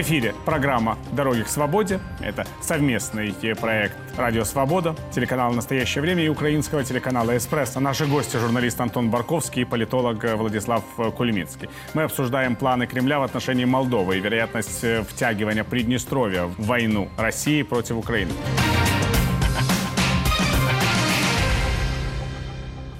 В 0.00 0.02
эфире 0.02 0.34
программа 0.46 0.96
«Дороги 1.12 1.42
к 1.42 1.48
свободе». 1.48 2.00
Это 2.20 2.46
совместный 2.62 3.34
проект 3.54 3.98
«Радио 4.16 4.44
Свобода», 4.44 4.96
телеканала 5.14 5.52
«Настоящее 5.52 6.00
время» 6.00 6.24
и 6.24 6.28
украинского 6.30 6.82
телеканала 6.82 7.36
«Эспрессо». 7.36 7.80
Наши 7.80 8.06
гости– 8.06 8.36
журналист 8.38 8.80
Антон 8.80 9.10
Барковский 9.10 9.60
и 9.60 9.64
политолог 9.66 10.24
Владислав 10.24 10.82
Кулиминский. 11.18 11.68
Мы 11.92 12.04
обсуждаем 12.04 12.56
планы 12.56 12.86
Кремля 12.86 13.18
в 13.18 13.24
отношении 13.24 13.66
Молдовы 13.66 14.16
и 14.16 14.20
вероятность 14.20 14.82
втягивания 15.06 15.64
Приднестровья 15.64 16.44
в 16.44 16.64
войну 16.64 17.10
России 17.18 17.60
против 17.60 17.98
Украины. 17.98 18.32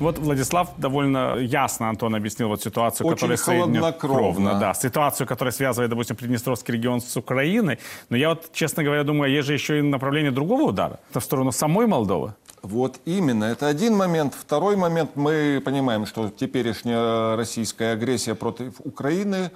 Вот 0.00 0.18
Владислав 0.18 0.70
довольно 0.78 1.36
ясно, 1.36 1.90
Антон, 1.90 2.14
объяснил 2.14 2.48
вот 2.48 2.62
ситуацию, 2.62 3.06
Очень 3.06 3.16
которая 3.16 3.36
холоднокровно. 3.36 4.58
Да, 4.58 4.74
ситуацию, 4.74 5.26
которая 5.26 5.52
связывает, 5.52 5.90
допустим, 5.90 6.16
Приднестровский 6.16 6.74
регион 6.74 7.00
с 7.00 7.16
Украиной. 7.16 7.78
Но 8.08 8.16
я 8.16 8.30
вот, 8.30 8.50
честно 8.52 8.82
говоря, 8.82 9.04
думаю, 9.04 9.30
есть 9.30 9.46
же 9.46 9.52
еще 9.52 9.78
и 9.78 9.82
направление 9.82 10.30
другого 10.30 10.62
удара. 10.62 11.00
Это 11.10 11.20
в 11.20 11.24
сторону 11.24 11.52
самой 11.52 11.86
Молдовы. 11.86 12.32
Вот 12.62 12.98
именно. 13.04 13.44
Это 13.44 13.68
один 13.68 13.94
момент. 13.96 14.34
Второй 14.34 14.76
момент. 14.76 15.10
Мы 15.16 15.62
понимаем, 15.64 16.06
что 16.06 16.30
теперешняя 16.30 17.36
российская 17.36 17.92
агрессия 17.92 18.34
против 18.34 18.80
Украины 18.84 19.50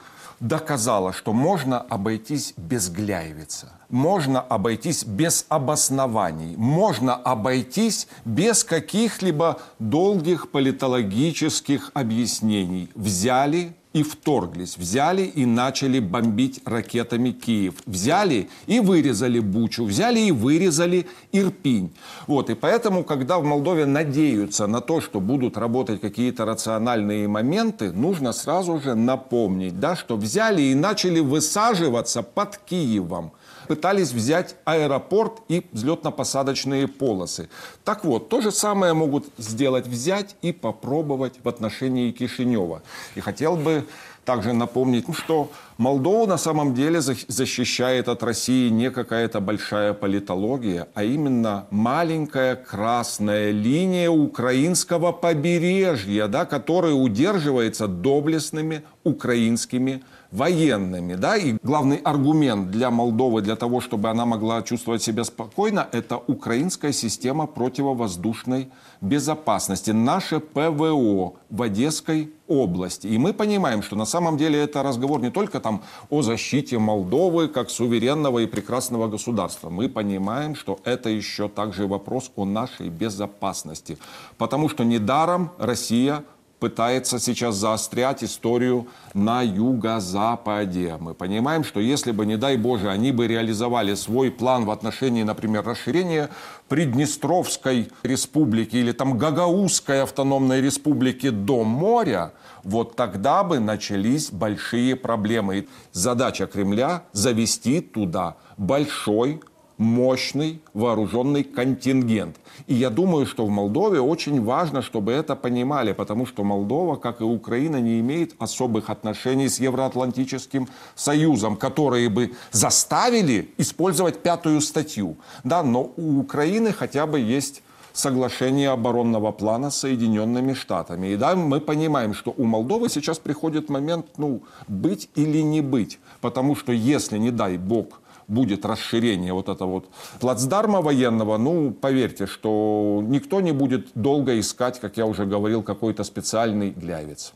доказала, 0.44 1.12
что 1.12 1.32
можно 1.32 1.80
обойтись 1.80 2.54
без 2.56 2.90
гляевица. 2.90 3.72
Можно 3.88 4.40
обойтись 4.40 5.04
без 5.04 5.46
обоснований. 5.48 6.54
Можно 6.56 7.14
обойтись 7.14 8.06
без 8.24 8.62
каких-либо 8.62 9.60
долгих 9.78 10.50
политологических 10.50 11.90
объяснений. 11.94 12.90
Взяли 12.94 13.74
и 13.94 14.02
вторглись. 14.02 14.76
Взяли 14.76 15.22
и 15.22 15.46
начали 15.46 16.00
бомбить 16.00 16.60
ракетами 16.66 17.30
Киев. 17.30 17.74
Взяли 17.86 18.50
и 18.66 18.80
вырезали 18.80 19.38
Бучу. 19.38 19.84
Взяли 19.84 20.18
и 20.18 20.32
вырезали 20.32 21.06
Ирпинь. 21.32 21.94
Вот. 22.26 22.50
И 22.50 22.54
поэтому, 22.54 23.04
когда 23.04 23.38
в 23.38 23.44
Молдове 23.44 23.86
надеются 23.86 24.66
на 24.66 24.80
то, 24.80 25.00
что 25.00 25.20
будут 25.20 25.56
работать 25.56 26.00
какие-то 26.00 26.44
рациональные 26.44 27.28
моменты, 27.28 27.92
нужно 27.92 28.32
сразу 28.32 28.80
же 28.80 28.94
напомнить, 28.94 29.78
да, 29.78 29.94
что 29.94 30.16
взяли 30.16 30.62
и 30.62 30.74
начали 30.74 31.20
высаживаться 31.20 32.22
под 32.22 32.58
Киевом 32.58 33.32
пытались 33.66 34.12
взять 34.12 34.56
аэропорт 34.64 35.42
и 35.48 35.66
взлетно-посадочные 35.72 36.86
полосы. 36.86 37.48
Так 37.84 38.04
вот, 38.04 38.28
то 38.28 38.40
же 38.40 38.50
самое 38.50 38.92
могут 38.94 39.26
сделать, 39.38 39.86
взять 39.86 40.36
и 40.42 40.52
попробовать 40.52 41.34
в 41.42 41.48
отношении 41.48 42.10
Кишинева. 42.12 42.82
И 43.14 43.20
хотел 43.20 43.56
бы 43.56 43.84
также 44.24 44.52
напомнить, 44.52 45.04
что 45.14 45.50
Молдову 45.76 46.26
на 46.26 46.38
самом 46.38 46.72
деле 46.74 47.00
защищает 47.00 48.08
от 48.08 48.22
России 48.22 48.68
не 48.68 48.90
какая-то 48.90 49.40
большая 49.40 49.92
политология, 49.92 50.86
а 50.94 51.02
именно 51.02 51.66
маленькая 51.70 52.54
красная 52.54 53.50
линия 53.50 54.08
украинского 54.08 55.12
побережья, 55.12 56.28
да, 56.28 56.44
которая 56.44 56.94
удерживается 56.94 57.88
доблестными 57.88 58.84
украинскими 59.02 60.02
военными. 60.34 61.14
Да? 61.14 61.36
И 61.36 61.56
главный 61.62 61.96
аргумент 61.96 62.70
для 62.70 62.90
Молдовы, 62.90 63.40
для 63.40 63.56
того, 63.56 63.80
чтобы 63.80 64.10
она 64.10 64.26
могла 64.26 64.62
чувствовать 64.62 65.02
себя 65.02 65.24
спокойно, 65.24 65.86
это 65.92 66.16
украинская 66.16 66.92
система 66.92 67.46
противовоздушной 67.46 68.68
безопасности, 69.00 69.92
наше 69.92 70.40
ПВО 70.40 71.34
в 71.50 71.62
Одесской 71.62 72.32
области. 72.48 73.06
И 73.06 73.16
мы 73.16 73.32
понимаем, 73.32 73.82
что 73.82 73.96
на 73.96 74.04
самом 74.04 74.36
деле 74.36 74.58
это 74.58 74.82
разговор 74.82 75.20
не 75.20 75.30
только 75.30 75.60
там 75.60 75.82
о 76.10 76.22
защите 76.22 76.78
Молдовы 76.78 77.48
как 77.48 77.70
суверенного 77.70 78.40
и 78.40 78.46
прекрасного 78.46 79.08
государства. 79.08 79.70
Мы 79.70 79.88
понимаем, 79.88 80.56
что 80.56 80.78
это 80.84 81.08
еще 81.10 81.48
также 81.48 81.86
вопрос 81.86 82.32
о 82.36 82.44
нашей 82.44 82.88
безопасности. 82.88 83.98
Потому 84.36 84.68
что 84.68 84.84
недаром 84.84 85.50
Россия 85.58 86.24
пытается 86.64 87.18
сейчас 87.18 87.56
заострять 87.56 88.24
историю 88.24 88.88
на 89.12 89.42
юго-западе. 89.42 90.96
Мы 90.98 91.12
понимаем, 91.12 91.62
что 91.62 91.78
если 91.78 92.10
бы, 92.10 92.24
не 92.24 92.38
дай 92.38 92.56
Боже, 92.56 92.88
они 92.88 93.12
бы 93.12 93.26
реализовали 93.26 93.94
свой 93.94 94.30
план 94.30 94.64
в 94.64 94.70
отношении, 94.70 95.24
например, 95.24 95.62
расширения 95.62 96.30
Приднестровской 96.68 97.90
республики 98.02 98.76
или 98.76 98.92
там 98.92 99.18
Гагаузской 99.18 100.02
автономной 100.04 100.62
республики 100.62 101.28
до 101.28 101.64
моря, 101.64 102.32
вот 102.62 102.96
тогда 102.96 103.44
бы 103.44 103.60
начались 103.60 104.30
большие 104.30 104.96
проблемы. 104.96 105.68
Задача 105.92 106.46
Кремля– 106.46 107.02
завести 107.12 107.82
туда 107.82 108.36
большой 108.56 109.42
мощный 109.78 110.60
вооруженный 110.72 111.44
контингент. 111.44 112.36
И 112.66 112.74
я 112.74 112.90
думаю, 112.90 113.26
что 113.26 113.46
в 113.46 113.50
Молдове 113.50 114.00
очень 114.00 114.42
важно, 114.42 114.82
чтобы 114.82 115.12
это 115.12 115.36
понимали, 115.36 115.92
потому 115.92 116.26
что 116.26 116.44
Молдова, 116.44 116.96
как 116.96 117.20
и 117.20 117.24
Украина, 117.24 117.80
не 117.80 118.00
имеет 118.00 118.34
особых 118.38 118.90
отношений 118.90 119.48
с 119.48 119.58
Евроатлантическим 119.60 120.68
Союзом, 120.94 121.56
которые 121.56 122.08
бы 122.08 122.32
заставили 122.52 123.50
использовать 123.58 124.22
пятую 124.22 124.60
статью. 124.60 125.16
Да, 125.42 125.62
но 125.62 125.92
у 125.96 126.20
Украины 126.20 126.72
хотя 126.72 127.06
бы 127.06 127.18
есть 127.18 127.62
соглашение 127.92 128.70
оборонного 128.70 129.32
плана 129.32 129.70
с 129.70 129.78
Соединенными 129.78 130.52
Штатами. 130.52 131.08
И 131.08 131.16
да, 131.16 131.36
мы 131.36 131.60
понимаем, 131.60 132.12
что 132.12 132.34
у 132.36 132.44
Молдовы 132.44 132.88
сейчас 132.88 133.18
приходит 133.18 133.70
момент, 133.70 134.06
ну, 134.18 134.42
быть 134.68 135.08
или 135.14 135.38
не 135.38 135.60
быть. 135.60 135.98
Потому 136.20 136.56
что 136.56 136.72
если, 136.72 137.18
не 137.18 137.30
дай 137.30 137.56
бог, 137.56 138.00
будет 138.28 138.64
расширение 138.64 139.32
вот 139.32 139.48
этого 139.48 139.70
вот 139.70 139.86
плацдарма 140.20 140.80
военного, 140.80 141.36
ну, 141.38 141.72
поверьте, 141.72 142.26
что 142.26 143.02
никто 143.06 143.40
не 143.40 143.52
будет 143.52 143.88
долго 143.94 144.38
искать, 144.38 144.80
как 144.80 144.96
я 144.96 145.06
уже 145.06 145.26
говорил, 145.26 145.62
какой-то 145.62 146.04
специальный 146.04 146.70
глявец. 146.70 147.32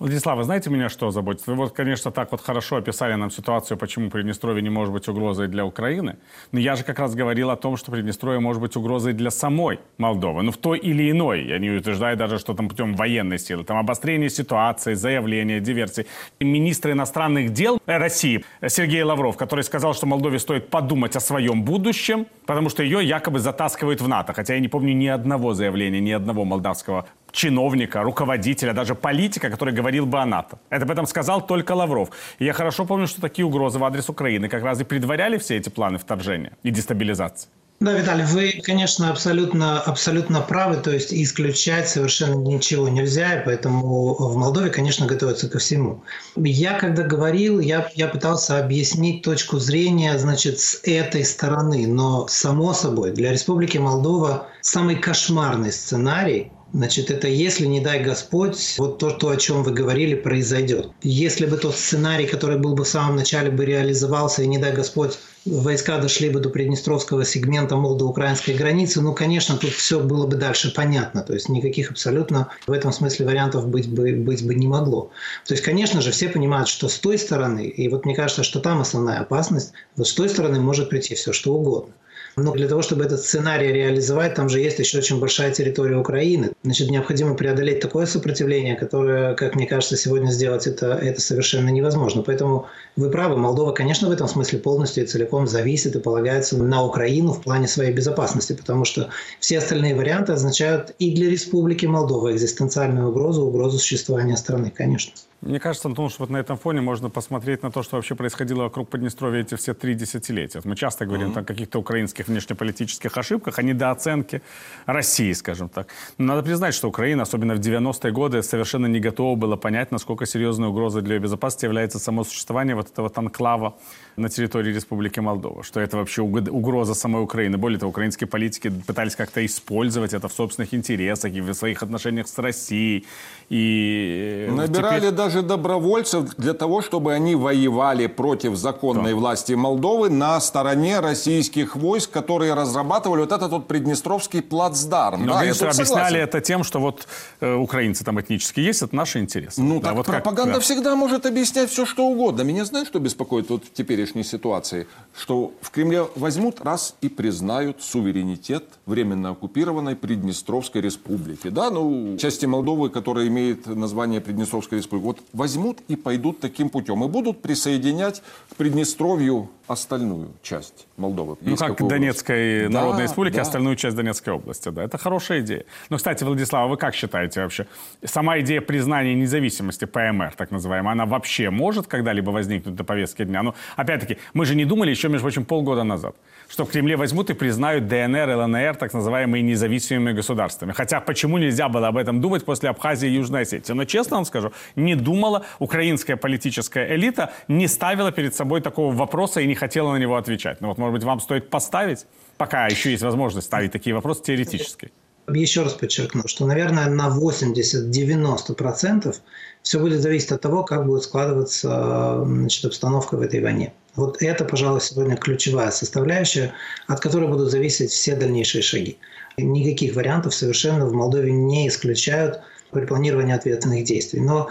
Владислав, 0.00 0.38
вы 0.38 0.44
знаете, 0.44 0.70
меня 0.70 0.88
что 0.88 1.10
заботит? 1.10 1.46
Вы 1.46 1.54
вот, 1.56 1.74
конечно, 1.74 2.10
так 2.10 2.32
вот 2.32 2.40
хорошо 2.40 2.76
описали 2.76 3.12
нам 3.16 3.30
ситуацию, 3.30 3.76
почему 3.76 4.08
Приднестровье 4.08 4.62
не 4.62 4.70
может 4.70 4.94
быть 4.94 5.06
угрозой 5.08 5.46
для 5.46 5.66
Украины. 5.66 6.16
Но 6.52 6.58
я 6.58 6.74
же 6.74 6.84
как 6.84 6.98
раз 6.98 7.14
говорил 7.14 7.50
о 7.50 7.56
том, 7.56 7.76
что 7.76 7.92
Приднестровье 7.92 8.40
может 8.40 8.62
быть 8.62 8.74
угрозой 8.76 9.12
для 9.12 9.30
самой 9.30 9.78
Молдовы. 9.98 10.42
Ну, 10.42 10.52
в 10.52 10.56
той 10.56 10.78
или 10.78 11.10
иной. 11.10 11.44
Я 11.44 11.58
не 11.58 11.68
утверждаю 11.68 12.16
даже, 12.16 12.38
что 12.38 12.54
там 12.54 12.70
путем 12.70 12.94
военной 12.94 13.38
силы. 13.38 13.62
Там 13.62 13.76
обострение 13.76 14.30
ситуации, 14.30 14.94
заявления, 14.94 15.60
диверсии. 15.60 16.06
Министр 16.40 16.92
иностранных 16.92 17.52
дел 17.52 17.78
России 17.84 18.42
Сергей 18.66 19.02
Лавров, 19.02 19.36
который 19.36 19.64
сказал, 19.64 19.92
что 19.92 20.06
Молдове 20.06 20.38
стоит 20.38 20.70
подумать 20.70 21.14
о 21.14 21.20
своем 21.20 21.62
будущем, 21.62 22.26
потому 22.46 22.70
что 22.70 22.82
ее 22.82 23.04
якобы 23.04 23.38
затаскивают 23.38 24.00
в 24.00 24.08
НАТО. 24.08 24.32
Хотя 24.32 24.54
я 24.54 24.60
не 24.60 24.68
помню 24.68 24.94
ни 24.94 25.08
одного 25.08 25.52
заявления, 25.52 26.00
ни 26.00 26.12
одного 26.12 26.46
молдавского 26.46 27.06
чиновника, 27.32 28.02
руководителя, 28.02 28.72
даже 28.72 28.94
политика, 28.94 29.50
который 29.50 29.74
говорил 29.74 30.06
бы 30.06 30.20
о 30.20 30.26
НАТО. 30.26 30.58
Это 30.70 30.84
об 30.84 30.90
этом 30.90 31.06
сказал 31.06 31.46
только 31.46 31.72
Лавров. 31.72 32.10
И 32.38 32.44
я 32.44 32.52
хорошо 32.52 32.84
помню, 32.84 33.06
что 33.06 33.20
такие 33.20 33.44
угрозы 33.44 33.78
в 33.78 33.84
адрес 33.84 34.08
Украины 34.08 34.48
как 34.48 34.62
раз 34.62 34.80
и 34.80 34.84
предваряли 34.84 35.38
все 35.38 35.56
эти 35.56 35.68
планы 35.68 35.98
вторжения 35.98 36.52
и 36.62 36.70
дестабилизации. 36.70 37.48
Да, 37.82 37.94
Виталий, 37.94 38.26
вы, 38.26 38.60
конечно, 38.62 39.08
абсолютно, 39.08 39.80
абсолютно 39.80 40.42
правы, 40.42 40.76
то 40.76 40.90
есть 40.90 41.14
исключать 41.14 41.88
совершенно 41.88 42.34
ничего 42.34 42.90
нельзя, 42.90 43.40
и 43.40 43.44
поэтому 43.46 44.12
в 44.16 44.36
Молдове, 44.36 44.68
конечно, 44.68 45.06
готовятся 45.06 45.48
ко 45.48 45.58
всему. 45.58 46.04
Я, 46.36 46.78
когда 46.78 47.04
говорил, 47.04 47.58
я, 47.58 47.90
я 47.94 48.08
пытался 48.08 48.58
объяснить 48.58 49.22
точку 49.22 49.58
зрения, 49.58 50.18
значит, 50.18 50.60
с 50.60 50.78
этой 50.84 51.24
стороны, 51.24 51.86
но, 51.86 52.26
само 52.28 52.74
собой, 52.74 53.12
для 53.12 53.32
Республики 53.32 53.78
Молдова 53.78 54.48
самый 54.60 54.96
кошмарный 54.96 55.72
сценарий 55.72 56.52
Значит, 56.72 57.10
это 57.10 57.26
если, 57.26 57.66
не 57.66 57.80
дай 57.80 58.02
Господь, 58.02 58.76
вот 58.78 58.98
то, 58.98 59.10
то, 59.10 59.30
о 59.30 59.36
чем 59.36 59.64
вы 59.64 59.72
говорили, 59.72 60.14
произойдет. 60.14 60.90
Если 61.02 61.46
бы 61.46 61.56
тот 61.56 61.74
сценарий, 61.74 62.26
который 62.26 62.58
был 62.58 62.74
бы 62.74 62.84
в 62.84 62.88
самом 62.88 63.16
начале, 63.16 63.50
бы 63.50 63.64
реализовался, 63.64 64.42
и 64.42 64.46
не 64.46 64.58
дай 64.58 64.72
Господь, 64.72 65.18
войска 65.44 65.98
дошли 65.98 66.30
бы 66.30 66.38
до 66.38 66.48
Приднестровского 66.48 67.24
сегмента 67.24 67.74
молдо-украинской 67.74 68.52
границы, 68.52 69.00
ну, 69.00 69.14
конечно, 69.14 69.56
тут 69.56 69.70
все 69.70 69.98
было 69.98 70.26
бы 70.26 70.36
дальше 70.36 70.72
понятно. 70.72 71.22
То 71.22 71.32
есть 71.34 71.48
никаких 71.48 71.90
абсолютно 71.90 72.48
в 72.68 72.72
этом 72.72 72.92
смысле 72.92 73.26
вариантов 73.26 73.66
быть 73.66 73.88
бы, 73.88 74.12
быть 74.12 74.46
бы 74.46 74.54
не 74.54 74.68
могло. 74.68 75.10
То 75.46 75.54
есть, 75.54 75.64
конечно 75.64 76.00
же, 76.00 76.12
все 76.12 76.28
понимают, 76.28 76.68
что 76.68 76.88
с 76.88 76.98
той 76.98 77.18
стороны, 77.18 77.66
и 77.66 77.88
вот 77.88 78.04
мне 78.04 78.14
кажется, 78.14 78.44
что 78.44 78.60
там 78.60 78.80
основная 78.80 79.20
опасность, 79.20 79.72
вот 79.96 80.06
с 80.06 80.12
той 80.12 80.28
стороны 80.28 80.60
может 80.60 80.88
прийти 80.88 81.16
все, 81.16 81.32
что 81.32 81.54
угодно. 81.54 81.94
Но 82.36 82.52
для 82.52 82.68
того, 82.68 82.82
чтобы 82.82 83.04
этот 83.04 83.20
сценарий 83.20 83.72
реализовать, 83.72 84.34
там 84.34 84.48
же 84.48 84.60
есть 84.60 84.78
еще 84.78 84.98
очень 84.98 85.18
большая 85.18 85.52
территория 85.52 85.96
Украины. 85.96 86.52
Значит, 86.62 86.90
необходимо 86.90 87.34
преодолеть 87.34 87.80
такое 87.80 88.06
сопротивление, 88.06 88.76
которое, 88.76 89.34
как 89.34 89.54
мне 89.56 89.66
кажется, 89.66 89.96
сегодня 89.96 90.30
сделать 90.30 90.66
это, 90.66 90.92
это 90.92 91.20
совершенно 91.20 91.68
невозможно. 91.68 92.22
Поэтому 92.22 92.66
вы 92.96 93.10
правы, 93.10 93.36
Молдова, 93.36 93.72
конечно, 93.72 94.08
в 94.08 94.12
этом 94.12 94.28
смысле 94.28 94.58
полностью 94.58 95.04
и 95.04 95.06
целиком 95.06 95.46
зависит 95.46 95.96
и 95.96 96.00
полагается 96.00 96.56
на 96.56 96.84
Украину 96.84 97.32
в 97.32 97.42
плане 97.42 97.66
своей 97.66 97.92
безопасности, 97.92 98.52
потому 98.52 98.84
что 98.84 99.10
все 99.40 99.58
остальные 99.58 99.94
варианты 99.94 100.32
означают 100.32 100.94
и 100.98 101.14
для 101.14 101.30
Республики 101.30 101.86
Молдова 101.86 102.32
экзистенциальную 102.32 103.08
угрозу, 103.08 103.42
угрозу 103.42 103.78
существования 103.78 104.36
страны, 104.36 104.72
конечно. 104.74 105.12
Мне 105.42 105.58
кажется, 105.58 105.88
Антон, 105.88 106.10
что 106.10 106.24
вот 106.24 106.30
на 106.30 106.36
этом 106.36 106.58
фоне 106.58 106.82
можно 106.82 107.08
посмотреть 107.08 107.62
на 107.62 107.70
то, 107.70 107.82
что 107.82 107.96
вообще 107.96 108.14
происходило 108.14 108.64
вокруг 108.64 108.90
Поднестровья 108.90 109.40
эти 109.40 109.54
все 109.54 109.72
три 109.72 109.94
десятилетия. 109.94 110.60
Мы 110.64 110.76
часто 110.76 111.06
говорим 111.06 111.30
mm-hmm. 111.30 111.40
о 111.40 111.44
каких-то 111.44 111.78
украинских 111.78 112.28
внешнеполитических 112.28 113.16
ошибках, 113.16 113.58
о 113.58 113.62
недооценке 113.62 114.42
России, 114.84 115.32
скажем 115.32 115.70
так. 115.70 115.88
Но 116.18 116.26
надо 116.26 116.42
признать, 116.42 116.74
что 116.74 116.88
Украина, 116.88 117.22
особенно 117.22 117.54
в 117.54 117.60
90-е 117.60 118.12
годы, 118.12 118.42
совершенно 118.42 118.84
не 118.84 119.00
готова 119.00 119.34
была 119.34 119.56
понять, 119.56 119.92
насколько 119.92 120.26
серьезной 120.26 120.68
угрозой 120.68 121.00
для 121.00 121.14
ее 121.14 121.20
безопасности 121.20 121.64
является 121.64 121.98
само 121.98 122.24
существование 122.24 122.74
вот 122.74 122.90
этого 122.90 123.10
анклава 123.14 123.76
на 124.16 124.28
территории 124.28 124.74
Республики 124.74 125.20
Молдова. 125.20 125.62
Что 125.62 125.80
это 125.80 125.96
вообще 125.96 126.20
угроза 126.20 126.94
самой 126.94 127.22
Украины. 127.22 127.56
Более 127.56 127.78
того, 127.78 127.90
украинские 127.90 128.28
политики 128.28 128.70
пытались 128.86 129.16
как-то 129.16 129.44
использовать 129.46 130.12
это 130.12 130.28
в 130.28 130.32
собственных 130.32 130.74
интересах 130.74 131.32
и 131.32 131.40
в 131.40 131.54
своих 131.54 131.82
отношениях 131.82 132.28
с 132.28 132.38
Россией. 132.38 133.06
И 133.48 134.46
э, 134.48 134.52
Набирали 134.52 135.00
теперь... 135.00 135.12
даже 135.12 135.29
добровольцев 135.34 136.36
для 136.36 136.54
того, 136.54 136.82
чтобы 136.82 137.12
они 137.12 137.34
воевали 137.34 138.06
против 138.06 138.56
законной 138.56 139.12
да. 139.12 139.16
власти 139.16 139.52
Молдовы 139.52 140.10
на 140.10 140.40
стороне 140.40 141.00
российских 141.00 141.76
войск, 141.76 142.10
которые 142.10 142.54
разрабатывали 142.54 143.20
вот 143.20 143.32
этот 143.32 143.50
вот 143.50 143.68
Приднестровский 143.68 144.42
плацдарм. 144.42 145.26
Но 145.26 145.34
да, 145.34 145.42
министры 145.44 145.68
объясняли 145.68 146.20
это 146.20 146.40
тем, 146.40 146.64
что 146.64 146.80
вот 146.80 147.06
э, 147.40 147.54
украинцы 147.54 148.04
там 148.04 148.20
этнически 148.20 148.60
есть, 148.60 148.82
это 148.82 148.94
наши 148.94 149.18
интересы. 149.20 149.60
Ну 149.62 149.80
да, 149.80 149.88
так 149.88 149.96
вот 149.96 150.06
пропаганда 150.06 150.52
как, 150.52 150.60
да. 150.60 150.60
всегда 150.60 150.96
может 150.96 151.26
объяснять 151.26 151.70
все, 151.70 151.86
что 151.86 152.06
угодно. 152.06 152.42
Меня 152.42 152.64
знаешь, 152.64 152.88
что 152.88 152.98
беспокоит 152.98 153.50
вот 153.50 153.64
в 153.64 153.72
теперешней 153.72 154.24
ситуации? 154.24 154.86
Что 155.16 155.52
в 155.60 155.70
Кремле 155.70 156.06
возьмут 156.16 156.60
раз 156.60 156.94
и 157.00 157.08
признают 157.08 157.82
суверенитет 157.82 158.64
временно 158.86 159.30
оккупированной 159.30 159.96
Приднестровской 159.96 160.80
республики. 160.80 161.48
Да, 161.48 161.70
ну, 161.70 162.16
части 162.18 162.46
Молдовы, 162.46 162.88
имеют 162.88 163.50
имеет 163.50 163.66
название 163.66 164.20
Приднестровская 164.20 164.78
республика, 164.78 165.06
вот 165.06 165.19
возьмут 165.32 165.78
и 165.88 165.96
пойдут 165.96 166.40
таким 166.40 166.70
путем. 166.70 167.04
И 167.04 167.08
будут 167.08 167.42
присоединять 167.42 168.22
к 168.50 168.56
Приднестровью 168.56 169.50
остальную 169.70 170.32
часть 170.42 170.86
Молдовы. 170.96 171.36
Ну, 171.40 171.56
как 171.56 171.78
Донецкой 171.86 172.66
область? 172.66 172.74
Народной 172.74 172.98
да, 172.98 173.02
Республики, 173.04 173.36
да. 173.36 173.42
остальную 173.42 173.76
часть 173.76 173.96
Донецкой 173.96 174.34
области. 174.34 174.68
Да, 174.68 174.82
это 174.82 174.98
хорошая 174.98 175.40
идея. 175.40 175.64
Но, 175.90 175.96
кстати, 175.96 176.24
Владислав, 176.24 176.68
вы 176.68 176.76
как 176.76 176.94
считаете 176.94 177.42
вообще? 177.42 177.66
Сама 178.04 178.40
идея 178.40 178.60
признания 178.60 179.14
независимости 179.14 179.84
ПМР, 179.84 180.34
так 180.36 180.50
называемая, 180.50 180.92
она 180.92 181.06
вообще 181.06 181.50
может 181.50 181.86
когда-либо 181.86 182.30
возникнуть 182.30 182.76
на 182.76 182.84
повестке 182.84 183.24
дня? 183.24 183.42
Ну, 183.42 183.54
опять-таки, 183.76 184.18
мы 184.34 184.44
же 184.44 184.56
не 184.56 184.64
думали 184.64 184.90
еще, 184.90 185.08
между 185.08 185.22
прочим, 185.22 185.44
полгода 185.44 185.84
назад, 185.84 186.16
что 186.48 186.64
в 186.64 186.70
Кремле 186.70 186.96
возьмут 186.96 187.30
и 187.30 187.34
признают 187.34 187.86
ДНР 187.86 188.30
и 188.30 188.34
ЛНР 188.34 188.74
так 188.74 188.92
называемыми 188.92 189.38
независимыми 189.38 190.12
государствами. 190.12 190.72
Хотя 190.72 191.00
почему 191.00 191.38
нельзя 191.38 191.68
было 191.68 191.88
об 191.88 191.96
этом 191.96 192.20
думать 192.20 192.44
после 192.44 192.70
Абхазии 192.70 193.08
и 193.08 193.12
Южной 193.12 193.42
Осетии? 193.42 193.72
Но, 193.72 193.84
честно 193.84 194.16
вам 194.16 194.24
скажу, 194.24 194.52
не 194.74 194.96
думала 195.10 195.44
украинская 195.58 196.16
политическая 196.16 196.94
элита, 196.94 197.32
не 197.48 197.68
ставила 197.68 198.12
перед 198.12 198.34
собой 198.34 198.60
такого 198.60 198.94
вопроса 198.94 199.40
и 199.40 199.46
не 199.46 199.54
хотела 199.54 199.92
на 199.92 199.96
него 199.96 200.16
отвечать. 200.16 200.60
Ну 200.60 200.68
вот, 200.68 200.76
может 200.78 200.92
быть, 200.94 201.04
вам 201.04 201.20
стоит 201.20 201.50
поставить, 201.50 202.06
пока 202.36 202.68
еще 202.68 202.92
есть 202.92 203.02
возможность 203.02 203.46
ставить 203.46 203.72
такие 203.72 203.94
вопросы 203.94 204.22
теоретически. 204.22 204.90
Еще 205.28 205.62
раз 205.62 205.74
подчеркну, 205.74 206.22
что, 206.26 206.46
наверное, 206.46 206.88
на 206.88 207.08
80-90% 207.08 209.16
все 209.62 209.78
будет 209.78 210.00
зависеть 210.00 210.32
от 210.32 210.40
того, 210.40 210.64
как 210.64 210.86
будет 210.86 211.02
складываться 211.02 212.22
значит, 212.24 212.64
обстановка 212.64 213.16
в 213.16 213.20
этой 213.20 213.40
войне. 213.40 213.74
Вот 213.96 214.22
это, 214.22 214.44
пожалуй, 214.44 214.80
сегодня 214.80 215.16
ключевая 215.16 215.70
составляющая, 215.70 216.52
от 216.86 217.00
которой 217.00 217.28
будут 217.28 217.50
зависеть 217.50 217.90
все 217.90 218.16
дальнейшие 218.16 218.62
шаги. 218.62 218.96
Никаких 219.36 219.96
вариантов 219.96 220.34
совершенно 220.34 220.86
в 220.86 220.92
Молдове 220.92 221.32
не 221.32 221.68
исключают 221.68 222.40
при 222.70 222.86
планировании 222.86 223.34
ответственных 223.34 223.84
действий. 223.84 224.20
Но 224.20 224.48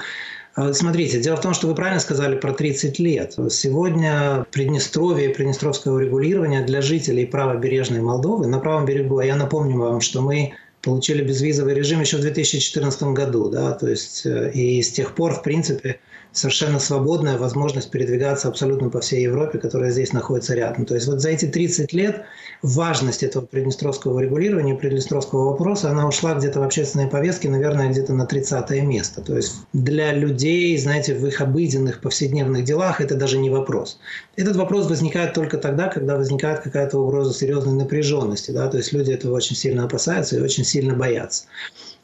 Смотрите, 0.73 1.19
дело 1.21 1.37
в 1.37 1.41
том, 1.41 1.53
что 1.53 1.67
вы 1.67 1.75
правильно 1.75 1.99
сказали 1.99 2.35
про 2.37 2.51
30 2.53 2.99
лет. 2.99 3.35
Сегодня 3.49 4.45
Приднестровье 4.51 5.29
и 5.29 5.33
приднестровское 5.33 5.93
урегулирование 5.93 6.63
для 6.63 6.81
жителей 6.81 7.25
правобережной 7.25 8.01
Молдовы, 8.01 8.47
на 8.47 8.59
правом 8.59 8.85
берегу, 8.85 9.19
а 9.19 9.25
я 9.25 9.35
напомню 9.35 9.77
вам, 9.77 10.01
что 10.01 10.21
мы 10.21 10.53
получили 10.81 11.23
безвизовый 11.23 11.73
режим 11.73 12.01
еще 12.01 12.17
в 12.17 12.21
2014 12.21 13.03
году, 13.03 13.49
да, 13.49 13.73
то 13.73 13.87
есть 13.87 14.25
э, 14.25 14.51
и 14.53 14.81
с 14.81 14.91
тех 14.91 15.13
пор, 15.13 15.33
в 15.33 15.43
принципе, 15.43 15.99
совершенно 16.31 16.79
свободная 16.79 17.37
возможность 17.37 17.89
передвигаться 17.89 18.47
абсолютно 18.47 18.89
по 18.89 18.99
всей 19.01 19.23
Европе, 19.23 19.57
которая 19.57 19.91
здесь 19.91 20.13
находится 20.13 20.53
рядом. 20.53 20.85
То 20.85 20.95
есть 20.95 21.07
вот 21.07 21.21
за 21.21 21.29
эти 21.29 21.45
30 21.45 21.91
лет 21.93 22.23
важность 22.61 23.23
этого 23.23 23.45
приднестровского 23.45 24.19
регулирования, 24.19 24.75
приднестровского 24.75 25.51
вопроса, 25.51 25.89
она 25.89 26.07
ушла 26.07 26.35
где-то 26.35 26.59
в 26.59 26.63
общественной 26.63 27.07
повестке, 27.07 27.49
наверное, 27.49 27.89
где-то 27.89 28.13
на 28.13 28.25
30 28.25 28.69
место. 28.83 29.21
То 29.21 29.35
есть 29.35 29.55
для 29.73 30.13
людей, 30.13 30.77
знаете, 30.77 31.15
в 31.15 31.25
их 31.25 31.41
обыденных 31.41 32.01
повседневных 32.01 32.63
делах 32.63 33.01
это 33.01 33.15
даже 33.15 33.37
не 33.37 33.49
вопрос. 33.49 33.99
Этот 34.35 34.55
вопрос 34.55 34.87
возникает 34.87 35.33
только 35.33 35.57
тогда, 35.57 35.87
когда 35.87 36.15
возникает 36.15 36.59
какая-то 36.59 36.99
угроза 36.99 37.33
серьезной 37.33 37.73
напряженности. 37.73 38.51
Да? 38.51 38.67
То 38.67 38.77
есть 38.77 38.93
люди 38.93 39.11
этого 39.11 39.35
очень 39.35 39.55
сильно 39.55 39.85
опасаются 39.85 40.37
и 40.37 40.41
очень 40.41 40.63
сильно 40.63 40.93
боятся. 40.93 41.45